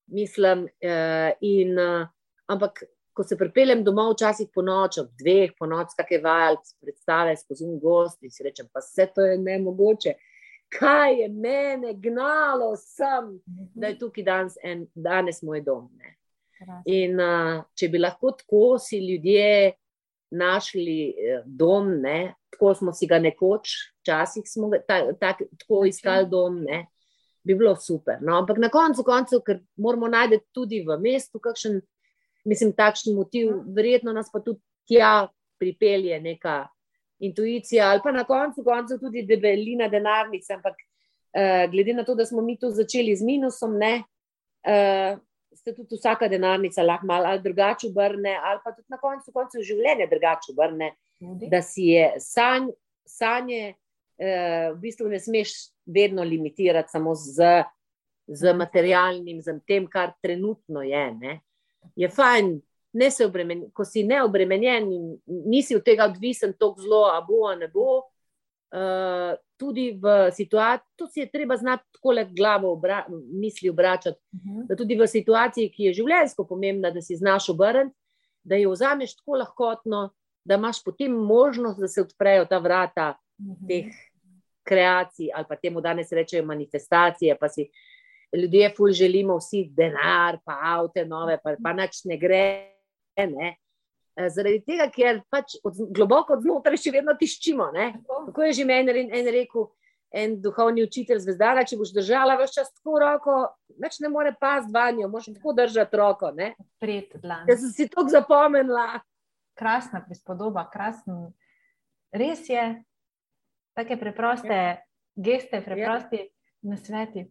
mislim. 0.07 0.63
Uh, 0.63 1.31
in, 1.41 1.79
uh, 1.79 2.07
ampak, 2.47 2.83
ko 3.13 3.23
se 3.23 3.37
pripeljem 3.37 3.83
domov, 3.83 4.13
včasih 4.13 4.49
po 4.53 4.61
noč, 4.65 4.97
ob 5.01 5.11
dveh, 5.19 5.53
po 5.59 5.67
noč, 5.69 5.93
kakšne 5.97 6.21
vajalce, 6.23 6.75
predstave 6.81 7.35
skozi 7.37 7.69
gost 7.81 8.23
in 8.23 8.33
si 8.33 8.43
rečem, 8.45 8.69
pa 8.73 8.81
vse 8.81 9.07
to 9.15 9.25
je 9.25 9.37
ne 9.37 9.59
mogoče. 9.61 10.15
Kaj 10.73 11.19
je 11.21 11.29
mene 11.29 11.93
gnalo 12.01 12.73
sem, 12.79 13.35
da 13.45 13.91
je 13.91 13.99
tukaj 14.01 14.25
danes, 14.25 14.57
en, 14.63 14.87
danes 14.95 15.43
moj 15.45 15.61
dom. 15.61 15.87
Ne. 16.01 16.15
In 16.89 17.19
uh, 17.19 17.61
če 17.77 17.91
bi 17.93 18.01
lahko 18.01 18.33
tako 18.39 18.79
si 18.81 19.01
ljudje 19.03 19.73
našli 20.33 20.97
eh, 21.09 21.43
dom, 21.45 21.91
ne, 22.01 22.33
tako 22.49 22.73
smo 22.75 22.93
si 22.93 23.07
ga 23.07 23.19
nekoč, 23.21 23.73
včasih 24.01 24.47
smo 24.49 24.71
ga 24.71 24.79
ta, 24.87 24.97
ta, 25.19 25.35
tako 25.59 25.83
iskali 25.85 26.25
dom, 26.29 26.63
ne, 26.65 26.87
bi 27.45 27.53
bilo 27.55 27.75
super. 27.75 28.17
No, 28.21 28.39
ampak 28.41 28.57
na 28.57 28.71
koncu, 28.73 29.03
koncu, 29.05 29.41
ker 29.45 29.59
moramo 29.77 30.09
najti 30.09 30.39
tudi 30.55 30.81
v 30.87 30.97
mestu, 31.01 31.41
kakšen, 31.43 31.81
mislim, 32.43 32.73
takšen 32.75 33.15
motiv, 33.15 33.51
verjetno 33.75 34.13
nas 34.13 34.31
pa 34.31 34.39
tudi 34.39 34.59
tja 34.87 35.27
pripelje 35.59 36.19
neka 36.21 36.67
intuicija, 37.23 37.89
ali 37.89 38.01
pa 38.03 38.11
na 38.11 38.23
koncu, 38.23 38.63
koncu 38.63 38.97
tudi 38.99 39.23
debelina 39.23 39.87
denarnice. 39.87 40.53
Ampak 40.53 40.75
uh, 40.75 41.71
glede 41.71 41.93
na 41.93 42.03
to, 42.03 42.15
da 42.15 42.25
smo 42.25 42.41
mi 42.41 42.57
tu 42.59 42.69
začeli 42.69 43.15
z 43.15 43.23
minusom, 43.23 43.77
ne. 43.79 44.01
Uh, 44.63 45.19
se 45.55 45.73
tudi 45.75 45.95
vsaka 45.95 46.27
denarnica 46.27 46.83
lahko 46.83 47.05
malo 47.05 47.25
ali 47.25 47.41
drugače 47.41 47.87
obrne, 47.87 48.37
ali 48.43 48.59
pa 48.63 48.71
tudi 48.71 48.87
na 48.89 48.97
koncu, 48.97 49.31
koncu 49.31 49.61
življenja 49.63 50.07
drugače 50.09 50.51
obrne, 50.51 50.93
da 51.49 51.61
si 51.61 51.91
je 51.93 52.09
sanj, 52.19 52.71
sanje, 53.07 53.75
eh, 54.17 54.71
v 54.73 54.77
bistvu 54.81 55.09
ne 55.11 55.19
smeš 55.19 55.53
vedno 55.85 56.23
limitirati 56.23 56.91
samo 56.91 57.15
z, 57.15 57.63
z 58.27 58.53
materialnim, 58.53 59.41
z 59.41 59.59
tem, 59.67 59.87
kar 59.87 60.15
trenutno 60.21 60.83
je. 60.83 61.05
Ne. 61.19 61.39
Je 61.95 62.09
fajn, 62.09 62.61
ne 62.93 63.11
se 63.11 63.25
obremeniti, 63.25 63.71
ko 63.73 63.85
si 63.85 64.03
neobremenjen 64.03 64.91
in 64.93 65.07
nisi 65.25 65.75
od 65.75 65.83
tega 65.85 66.05
odvisen, 66.05 66.53
tako 66.59 66.81
zelo, 66.81 67.05
a 67.13 67.21
bo, 67.21 67.45
a 67.49 67.55
ne 67.55 67.67
bo. 67.67 68.01
Uh, 68.73 69.35
tudi 69.57 69.91
v 70.01 70.31
situaciji, 70.33 70.97
to 70.97 71.07
si 71.07 71.19
je 71.21 71.29
treba 71.31 71.57
znati 71.57 71.83
tako 71.93 72.11
le 72.11 72.25
glavo, 72.25 72.71
obra, 72.73 73.05
misli 73.09 73.69
obračati. 73.69 74.19
Uh 74.31 74.39
mhm. 74.39 74.59
-huh. 74.59 74.67
Da 74.67 74.75
tudi 74.75 74.95
v 74.95 75.07
situaciji, 75.07 75.71
ki 75.71 75.83
je 75.83 75.93
življenjsko 75.93 76.47
pomembna, 76.47 76.91
da 76.91 77.01
si 77.01 77.15
znaš 77.15 77.49
obrniti, 77.49 77.95
da 78.43 78.55
jo 78.55 78.71
vzameš 78.71 79.15
tako 79.15 79.35
lahkotno, 79.35 80.09
da 80.45 80.55
imaš 80.55 80.83
potem 80.83 81.11
možnost, 81.11 81.79
da 81.79 81.87
se 81.87 82.01
odprejo 82.01 82.45
ta 82.45 82.57
vrata 82.57 83.15
uh 83.39 83.45
mhm. 83.45 83.53
-huh. 83.53 83.67
teh 83.67 83.93
kreacij, 84.63 85.29
ali 85.33 85.45
pa 85.49 85.55
temu 85.55 85.81
danes 85.81 86.11
rečejo 86.11 86.45
manifestacije. 86.45 87.37
Pa 87.39 87.49
si 87.49 87.69
ljudje, 88.33 88.69
ful, 88.77 88.91
želimo 88.91 89.37
vsi 89.37 89.67
denar, 89.77 90.39
pa 90.45 90.57
avto, 90.75 91.05
nove, 91.05 91.37
pa, 91.43 91.55
pa 91.63 91.73
nič 91.73 92.03
ne 92.09 92.17
gre. 92.17 92.45
Ne? 93.17 93.53
Eh, 94.15 94.29
zaradi 94.29 94.59
tega, 94.65 94.89
ker 94.93 95.21
pač 95.29 95.55
od, 95.65 95.77
globoko 95.93 96.37
znotraj 96.41 96.77
še 96.81 96.93
vedno 96.93 97.15
tiščimo. 97.17 97.71
Tako 98.27 98.45
je 98.45 98.59
že 98.59 98.65
meni 98.69 98.93
en, 99.03 99.09
en 99.09 99.29
rekel, 99.33 99.67
en 100.13 100.35
duhovni 100.41 100.83
učitelj 100.85 101.23
zvezdara, 101.23 101.65
če 101.65 101.79
boš 101.79 101.93
držala 101.95 102.37
vse 102.37 102.59
čas 102.59 102.69
tako 102.75 102.99
roko, 103.01 103.37
več 103.81 103.97
ne 104.03 104.11
more 104.13 104.35
pasti 104.37 104.73
vanjo, 104.73 105.09
moš 105.09 105.31
tako 105.33 105.55
držati 105.57 105.97
roko. 105.97 106.29
Jaz 106.37 107.65
sem 107.65 107.73
si 107.73 107.89
to 107.89 108.05
zapomnila. 108.09 109.01
Krasna 109.57 109.99
prispodoba, 110.01 110.63
krasen. 110.69 111.27
Res 112.13 112.47
je, 112.49 112.61
tako 113.77 113.97
preproste 114.01 114.53
ja. 114.53 114.77
geste, 115.13 115.61
preprosti 115.61 116.21
ja. 116.23 116.29
na 116.69 116.77
sveti. 116.77 117.27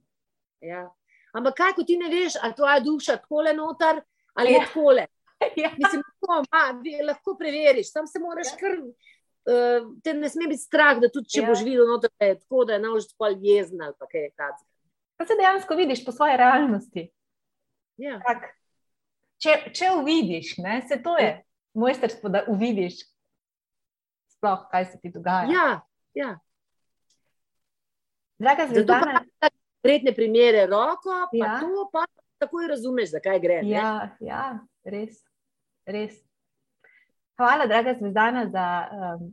Ja. 0.62 0.86
Ampak 1.32 1.56
kaj, 1.56 1.74
ko 1.76 1.84
ti 1.88 1.96
ne 1.96 2.10
veš, 2.12 2.36
ali 2.42 2.54
tvoja 2.54 2.80
duša 2.80 3.16
tako 3.22 3.42
le 3.46 3.54
noter 3.56 4.02
ali 4.34 4.52
ja. 4.52 4.64
tako 4.66 4.90
le. 4.96 5.06
ja. 5.62 5.70
Mislim, 5.78 6.02
da 6.22 7.06
lahko 7.06 7.36
preveriš, 7.38 7.92
tam 7.92 8.06
se 8.06 8.18
moraš 8.18 8.54
ja. 8.54 8.58
kar. 8.60 8.78
Uh, 9.42 9.88
te 10.06 10.12
ne 10.14 10.28
sme 10.30 10.46
biti 10.46 10.62
strah, 10.62 11.00
da 11.02 11.08
tudi 11.10 11.32
če 11.34 11.40
ja. 11.40 11.46
boš 11.48 11.64
videl, 11.66 11.82
noter, 11.90 12.12
da 12.20 12.28
je 12.28 12.36
tako, 12.38 12.60
da 12.64 12.76
je 12.76 12.82
nauč 12.84 13.08
tako 13.10 13.32
jezen 13.42 13.80
ali 13.82 13.96
kaj 13.98 14.28
takega. 14.38 14.52
To 15.18 15.26
se 15.26 15.36
dejansko 15.40 15.74
vidiš 15.74 16.04
po 16.04 16.12
svoji 16.14 16.36
realnosti. 16.38 17.02
Ja. 17.98 18.20
Tak, 18.22 18.44
če, 19.42 19.56
če 19.74 19.90
uvidiš, 19.98 20.52
ne, 20.62 20.76
se 20.86 21.00
to 21.02 21.16
je 21.18 21.26
ja. 21.26 21.40
mojsterstvo, 21.74 22.30
da 22.30 22.44
uvidiš, 22.54 23.02
sploh, 24.36 24.62
kaj 24.70 24.86
se 24.92 25.02
ti 25.02 25.10
dogaja. 25.10 25.50
Ja, 25.50 25.66
ja. 26.14 26.36
Draga 28.38 28.68
zvezdana. 28.70 29.24
Vredne 29.82 30.14
primere, 30.14 30.66
roko, 30.70 31.10
pa 31.32 31.36
ja. 31.36 31.58
to 31.60 31.88
pa 31.92 32.06
takoj 32.38 32.68
razumeš, 32.70 33.10
zakaj 33.16 33.40
gre. 33.42 33.60
Ja, 33.66 34.16
ja, 34.20 34.46
res 34.84 35.22
res. 35.86 36.18
Hvala, 37.38 37.66
draga 37.66 37.94
Zvezdana, 37.98 38.46
za 38.50 38.66
um, 38.92 39.30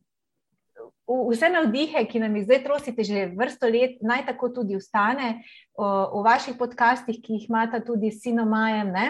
vse 1.30 1.50
navdihe, 1.52 2.04
ki 2.10 2.22
nam 2.24 2.38
jih 2.38 2.48
zdaj 2.48 2.64
trosite 2.64 3.04
že 3.06 3.28
vrsto 3.38 3.70
let, 3.70 4.00
naj 4.02 4.26
tako 4.30 4.50
tudi 4.54 4.78
ustane 4.78 5.42
o, 5.74 5.86
v 6.20 6.24
vaših 6.26 6.58
podcastih, 6.58 7.20
ki 7.22 7.38
jih 7.38 7.50
imate 7.50 7.82
tudi 7.86 8.12
s 8.12 8.24
sinom 8.24 8.50
Majem. 8.50 8.94
Ne? 8.94 9.08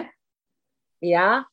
Ja. 1.00 1.44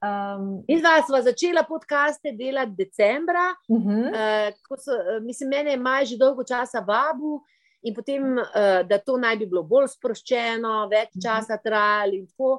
Um, 0.00 0.62
in 0.68 0.80
zdaj 0.80 1.04
smo 1.08 1.20
začeli 1.20 1.60
podcaste 1.68 2.32
delati 2.32 2.76
decembra. 2.76 3.52
Uh 3.68 3.82
-huh. 3.82 4.06
uh, 4.14 4.78
so, 4.78 4.94
uh, 4.94 5.22
mislim, 5.22 5.48
mene 5.48 5.70
je 5.70 5.76
maj 5.76 6.04
že 6.04 6.16
dolgo 6.16 6.44
časa 6.44 6.80
vabu. 6.80 7.42
In 7.82 7.94
potem, 7.94 8.36
uh, 8.36 8.82
da 8.84 8.98
to 8.98 9.16
naj 9.16 9.38
bi 9.40 9.46
bilo 9.48 9.62
bolj 9.64 9.88
sproščeno, 9.94 10.84
več 10.90 11.16
časa 11.22 11.56
trajalo, 11.62 12.18
in 12.18 12.26
tako. 12.28 12.58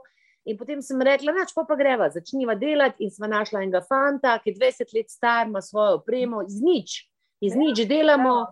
In 0.50 0.58
potem 0.58 0.80
sem 0.82 0.98
rekla, 1.06 1.36
da 1.38 1.44
pa, 1.54 1.66
pa 1.70 1.78
greva, 1.78 2.08
začniva 2.10 2.56
delati. 2.58 3.06
In 3.06 3.14
sva 3.14 3.30
našla 3.30 3.62
enega 3.62 3.84
fanta, 3.86 4.40
ki 4.42 4.50
je 4.50 4.58
20 4.58 4.96
let 4.98 5.14
star, 5.14 5.46
ima 5.46 5.62
svojo 5.62 6.00
opremo, 6.00 6.42
iz 6.48 6.58
nič, 6.66 6.98
iz 7.46 7.58
nič 7.58 7.84
delamo. 7.90 8.48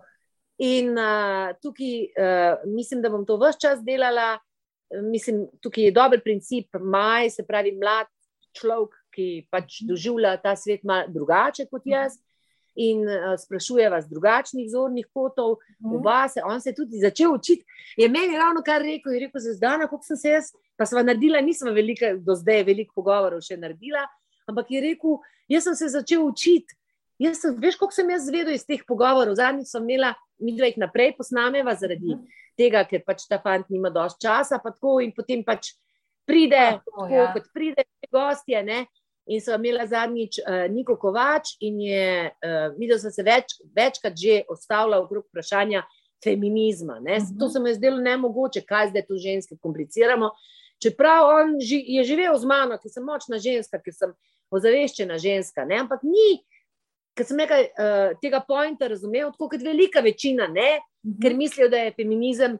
In 0.62 0.94
uh, 0.94 1.50
tukaj 1.58 1.96
uh, 2.06 2.62
mislim, 2.70 3.02
da 3.02 3.10
bom 3.10 3.26
to 3.26 3.40
vse 3.40 3.58
čas 3.66 3.82
delala. 3.82 4.36
Mislim, 5.10 5.48
tukaj 5.62 5.88
je 5.88 5.94
dober 5.94 6.22
princip, 6.22 6.78
maj, 6.78 7.30
se 7.34 7.46
pravi, 7.46 7.74
mlad 7.78 8.06
človek, 8.58 8.94
ki 9.14 9.26
pač 9.50 9.82
doživlja 9.86 10.36
ta 10.42 10.54
svet 10.58 10.82
malo 10.86 11.10
drugače 11.10 11.66
kot 11.70 11.82
jaz. 11.86 12.14
Mm 12.14 12.29
in 12.74 13.02
uh, 13.02 13.34
sprašuje 13.40 13.88
vas 13.90 14.08
drugačnih 14.08 14.70
zornih 14.70 15.06
kotov, 15.12 15.56
mm. 15.78 15.94
oba 15.96 16.28
se, 16.28 16.42
on 16.44 16.60
se 16.60 16.70
je 16.70 16.74
tudi 16.74 17.00
začel 17.02 17.34
učiti. 17.34 17.64
Je 17.96 18.08
meni 18.08 18.38
ravno 18.38 18.62
kar 18.66 18.82
rekel, 18.82 19.12
je 19.12 19.20
rekel, 19.26 19.40
za 19.40 19.54
zdaj, 19.58 19.78
kako 19.86 20.02
sem 20.06 20.16
se 20.16 20.34
jaz, 20.36 20.50
pa 20.78 20.86
sva 20.86 21.02
naredila, 21.02 21.40
nisem 21.40 21.74
velika, 21.74 22.14
do 22.16 22.34
zdaj 22.38 22.64
veliko 22.68 22.94
pogovorov 23.02 23.42
še 23.44 23.58
naredila, 23.60 24.06
ampak 24.48 24.70
je 24.70 24.84
rekel, 24.84 25.18
jaz 25.50 25.66
sem 25.68 25.76
se 25.76 25.90
začel 25.96 26.24
učiti. 26.24 26.76
Jaz 27.20 27.42
sem, 27.42 27.56
veš, 27.60 27.76
koliko 27.76 27.92
sem 27.92 28.10
jaz 28.14 28.24
zvedel 28.30 28.54
iz 28.56 28.62
teh 28.64 28.80
pogovorov. 28.88 29.34
Zadnjič 29.36 29.68
sem 29.68 29.84
imela, 29.84 30.14
mi 30.40 30.54
dve 30.56 30.70
jih 30.70 30.78
naprej 30.80 31.12
posnameva, 31.18 31.74
zaradi 31.76 32.14
mm. 32.14 32.38
tega, 32.56 32.80
ker 32.88 33.02
pač 33.04 33.26
ta 33.28 33.36
fant 33.42 33.68
nima 33.68 33.90
dovolj 33.92 34.16
časa, 34.24 34.56
pa 34.62 34.72
tako 34.72 35.02
in 35.04 35.12
potem 35.12 35.44
pač 35.44 35.74
pride, 36.24 36.56
ja, 36.56 36.78
tako, 36.80 37.08
ja. 37.12 37.26
kot 37.34 37.50
pride, 37.52 37.84
gostje. 38.08 38.62
Ne? 38.64 38.86
In 39.30 39.40
so 39.40 39.54
imela 39.54 39.86
zadnjič 39.86 40.40
uh, 40.42 40.66
Niko 40.72 40.96
Kovač, 40.98 41.54
in 41.62 41.80
je 41.80 42.30
uh, 42.30 42.74
videl, 42.78 42.98
da 42.98 43.12
se 43.14 43.22
več, 43.22 43.54
večkrat 43.76 44.16
že 44.18 44.40
ostavlja 44.50 44.98
okrog 45.04 45.28
vprašanja 45.28 45.84
feminizma. 46.24 46.98
Uh 46.98 47.06
-huh. 47.06 47.38
To 47.38 47.48
se 47.48 47.60
mi 47.60 47.70
je 47.70 47.74
zdelo 47.74 47.98
ne 47.98 48.16
mogoče, 48.16 48.60
kaj 48.60 48.88
zdaj 48.88 49.06
tu 49.06 49.16
ženske 49.16 49.56
kompliciramo. 49.60 50.30
Čeprav 50.82 51.28
on 51.28 51.60
ži, 51.60 51.84
je 51.86 52.04
živel 52.04 52.38
z 52.38 52.44
mano, 52.44 52.78
ki 52.78 52.88
sem 52.88 53.04
močna 53.04 53.38
ženska, 53.38 53.78
ki 53.78 53.92
sem 53.92 54.12
ozaveščena 54.50 55.18
ženska, 55.18 55.64
ne? 55.64 55.76
ampak 55.78 56.02
ni. 56.02 56.42
Ker 57.14 57.26
sem 57.26 57.36
nekaj 57.36 57.62
uh, 57.62 58.18
tega 58.22 58.40
pointa 58.48 58.88
razumel, 58.88 59.30
tako 59.30 59.48
kot 59.48 59.62
velika 59.62 60.00
večina, 60.00 60.46
ne, 60.46 60.78
uh 60.78 61.10
-huh. 61.10 61.22
ker 61.22 61.36
mislijo, 61.36 61.68
da 61.68 61.76
je 61.76 61.92
feminizem 61.92 62.58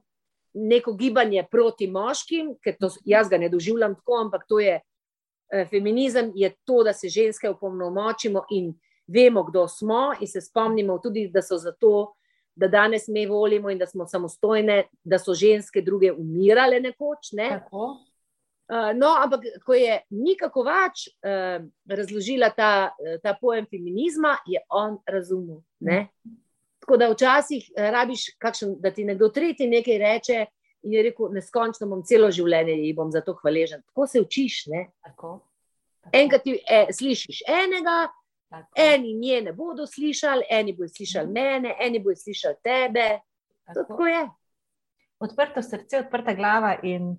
neko 0.55 0.93
gibanje 0.93 1.47
proti 1.51 1.87
moškim, 1.87 2.55
ker 2.63 2.77
to, 2.81 2.91
jaz 3.05 3.29
ga 3.29 3.39
ne 3.39 3.49
doživljam 3.49 3.95
tako, 3.95 4.15
ampak 4.21 4.45
to 4.49 4.61
je 4.61 4.81
Eh, 4.81 4.90
feminizem 5.71 6.33
je 6.35 6.55
to, 6.65 6.83
da 6.85 6.93
se 6.93 7.09
ženske 7.09 7.49
opolnomočimo 7.49 8.45
in 8.51 8.75
vemo, 9.07 9.45
kdo 9.45 9.69
smo, 9.69 10.13
in 10.21 10.29
se 10.29 10.41
spomnimo 10.41 10.99
tudi, 10.99 11.29
da 11.29 11.43
so 11.43 11.59
zato, 11.59 12.15
da 12.55 12.69
danes 12.69 13.09
mi 13.09 13.27
volimo 13.27 13.71
in 13.71 13.79
da 13.79 13.87
smo 13.87 14.07
samostojne, 14.07 14.85
da 15.05 15.19
so 15.19 15.35
ženske 15.35 15.83
druge 15.83 16.13
umirale 16.13 16.81
nekoč. 16.81 17.33
Ne? 17.33 17.61
Uh, 17.73 18.93
no, 18.95 19.15
ampak 19.23 19.41
ko 19.67 19.75
je 19.75 20.01
nikako 20.11 20.63
več 20.63 21.09
uh, 21.09 21.65
razložila 21.89 22.53
ta, 22.55 22.93
ta 23.23 23.35
pojem 23.41 23.67
feminizma, 23.71 24.37
je 24.47 24.63
on 24.69 24.99
razumel. 25.07 25.63
Ne? 25.81 26.07
Tako 26.81 26.97
da 26.97 27.11
včasih 27.11 27.67
rabiš, 27.77 28.31
kakšen, 28.39 28.77
da 28.81 28.91
ti 28.95 29.05
nekdo 29.05 29.29
tretji 29.29 29.67
nekaj 29.69 29.99
reče, 29.99 30.45
In 30.83 30.93
je 30.93 31.03
rekel, 31.03 31.29
neskončno 31.35 31.87
bom 31.91 32.03
celo 32.09 32.31
življenje 32.33 32.77
in 32.89 32.97
bom 32.97 33.11
za 33.13 33.21
to 33.25 33.35
hvaležen. 33.43 33.83
Tako 33.91 34.07
se 34.07 34.21
učiš. 34.21 34.63
Tako, 35.05 35.33
tako. 36.01 36.13
Enkrat 36.17 36.45
ti 36.47 36.57
e, 36.57 36.87
slišiš 36.97 37.43
enega, 37.49 38.09
tako. 38.49 38.71
eni 38.81 39.15
nje 39.15 39.43
ne 39.49 39.53
bodo 39.53 39.87
slišali, 39.87 40.47
eni 40.51 40.73
bodo 40.77 40.89
slišali 40.89 41.29
mm. 41.29 41.33
mene, 41.33 41.75
eni 41.81 42.01
bodo 42.01 42.17
slišali 42.17 42.57
tebe. 42.65 43.09
Tako. 43.67 43.85
tako 43.89 44.07
je. 44.07 44.23
Odprto 45.21 45.63
srce, 45.63 46.01
odprta 46.07 46.33
glava 46.35 46.79
in 46.83 47.13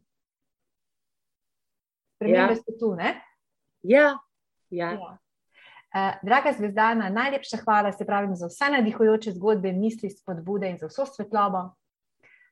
spremembe 2.15 2.57
ja. 2.57 2.61
so 2.63 2.77
tu. 2.79 2.95
Ne? 2.95 3.13
Ja. 3.83 4.07
ja. 4.69 4.91
ja. 4.97 5.17
Uh, 5.91 6.15
draga 6.23 6.53
zvezdana, 6.57 7.09
najlepša 7.09 7.57
hvala 7.65 7.91
se 7.91 8.05
pravim 8.07 8.35
za 8.35 8.47
vse 8.47 8.71
nadihujoče 8.71 9.31
zgodbe, 9.35 9.73
misli, 9.73 10.09
spodbude 10.09 10.69
in 10.71 10.77
za 10.79 10.87
vso 10.87 11.05
svetlobo 11.05 11.67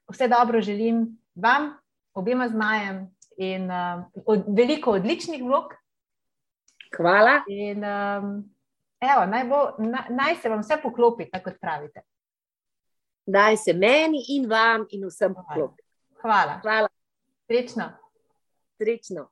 vse 0.10 0.28
dobro 0.28 0.62
želim 0.62 1.18
vam, 1.36 1.74
obema 2.14 2.50
zmajem 2.50 3.16
in 3.38 3.72
uh, 3.72 4.04
od, 4.26 4.44
veliko 4.48 4.92
odličnih 4.92 5.44
vlog. 5.44 5.74
Hvala. 6.98 7.42
In, 7.48 7.84
um, 7.84 8.50
evo, 9.00 9.26
naj, 9.26 9.44
bo, 9.48 9.60
na, 9.78 10.06
naj 10.10 10.36
se 10.42 10.50
vam 10.50 10.60
vse 10.60 10.78
poklopi, 10.84 11.30
tako 11.32 11.50
kot 11.50 11.60
pravite. 11.62 12.02
Naj 13.26 13.58
se 13.58 13.74
meni 13.74 14.24
in 14.36 14.50
vam 14.50 14.86
in 14.90 15.06
vsem 15.08 15.36
poklopi. 15.36 15.84
Hvala. 16.22 16.60
Hvala. 16.62 16.88
Srečno. 17.48 17.92
Srečno. 18.78 19.30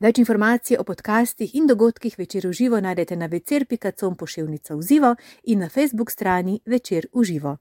Več 0.00 0.18
informacij 0.18 0.78
o 0.80 0.84
podcastih 0.84 1.54
in 1.54 1.66
dogodkih 1.66 2.18
večer 2.18 2.46
v 2.46 2.52
živo 2.52 2.80
najdete 2.80 3.16
na 3.16 3.26
večer.com 3.26 4.16
pošiljnica 4.16 4.74
v 4.74 4.82
živo 4.82 5.14
in 5.44 5.58
na 5.58 5.68
facebook 5.68 6.10
strani 6.10 6.60
večer 6.66 7.06
v 7.12 7.24
živo. 7.24 7.56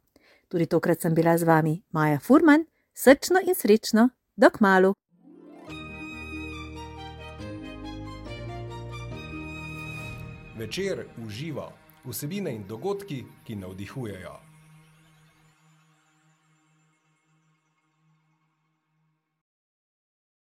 Tudi 0.47 0.65
tokrat 0.65 1.01
sem 1.01 1.13
bila 1.15 1.37
z 1.37 1.43
vami 1.43 1.83
Maja 1.91 2.19
Furman, 2.19 2.65
srčno 2.93 3.39
in 3.47 3.55
srečno, 3.55 4.09
dok 4.35 4.59
malu. 4.59 4.93
Večer 10.57 11.05
uživa 11.25 11.71
vsebine 12.05 12.55
in 12.55 12.63
dogodki, 12.67 13.23
ki 13.43 13.55
navdihujejo. 13.55 14.44